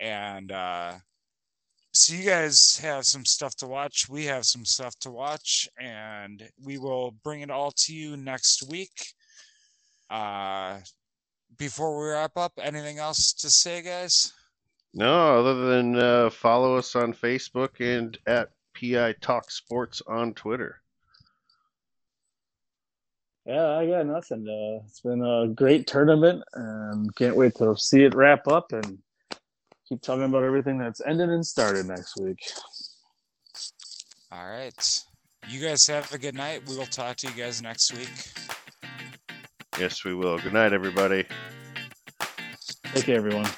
[0.00, 0.94] And uh,
[2.00, 4.08] so you guys have some stuff to watch.
[4.08, 8.62] We have some stuff to watch, and we will bring it all to you next
[8.70, 9.12] week.
[10.08, 10.78] Uh,
[11.58, 14.32] before we wrap up, anything else to say, guys?
[14.94, 20.80] No, other than uh, follow us on Facebook and at PI Talk Sports on Twitter.
[23.44, 24.48] Yeah, I got nothing.
[24.48, 28.98] Uh, it's been a great tournament, and can't wait to see it wrap up and
[29.90, 32.38] keep talking about everything that's ended and started next week.
[34.30, 35.00] All right.
[35.48, 36.62] You guys have a good night.
[36.68, 38.08] We will talk to you guys next week.
[39.78, 40.38] Yes, we will.
[40.38, 41.24] Good night, everybody.
[42.94, 43.48] Take care, everyone.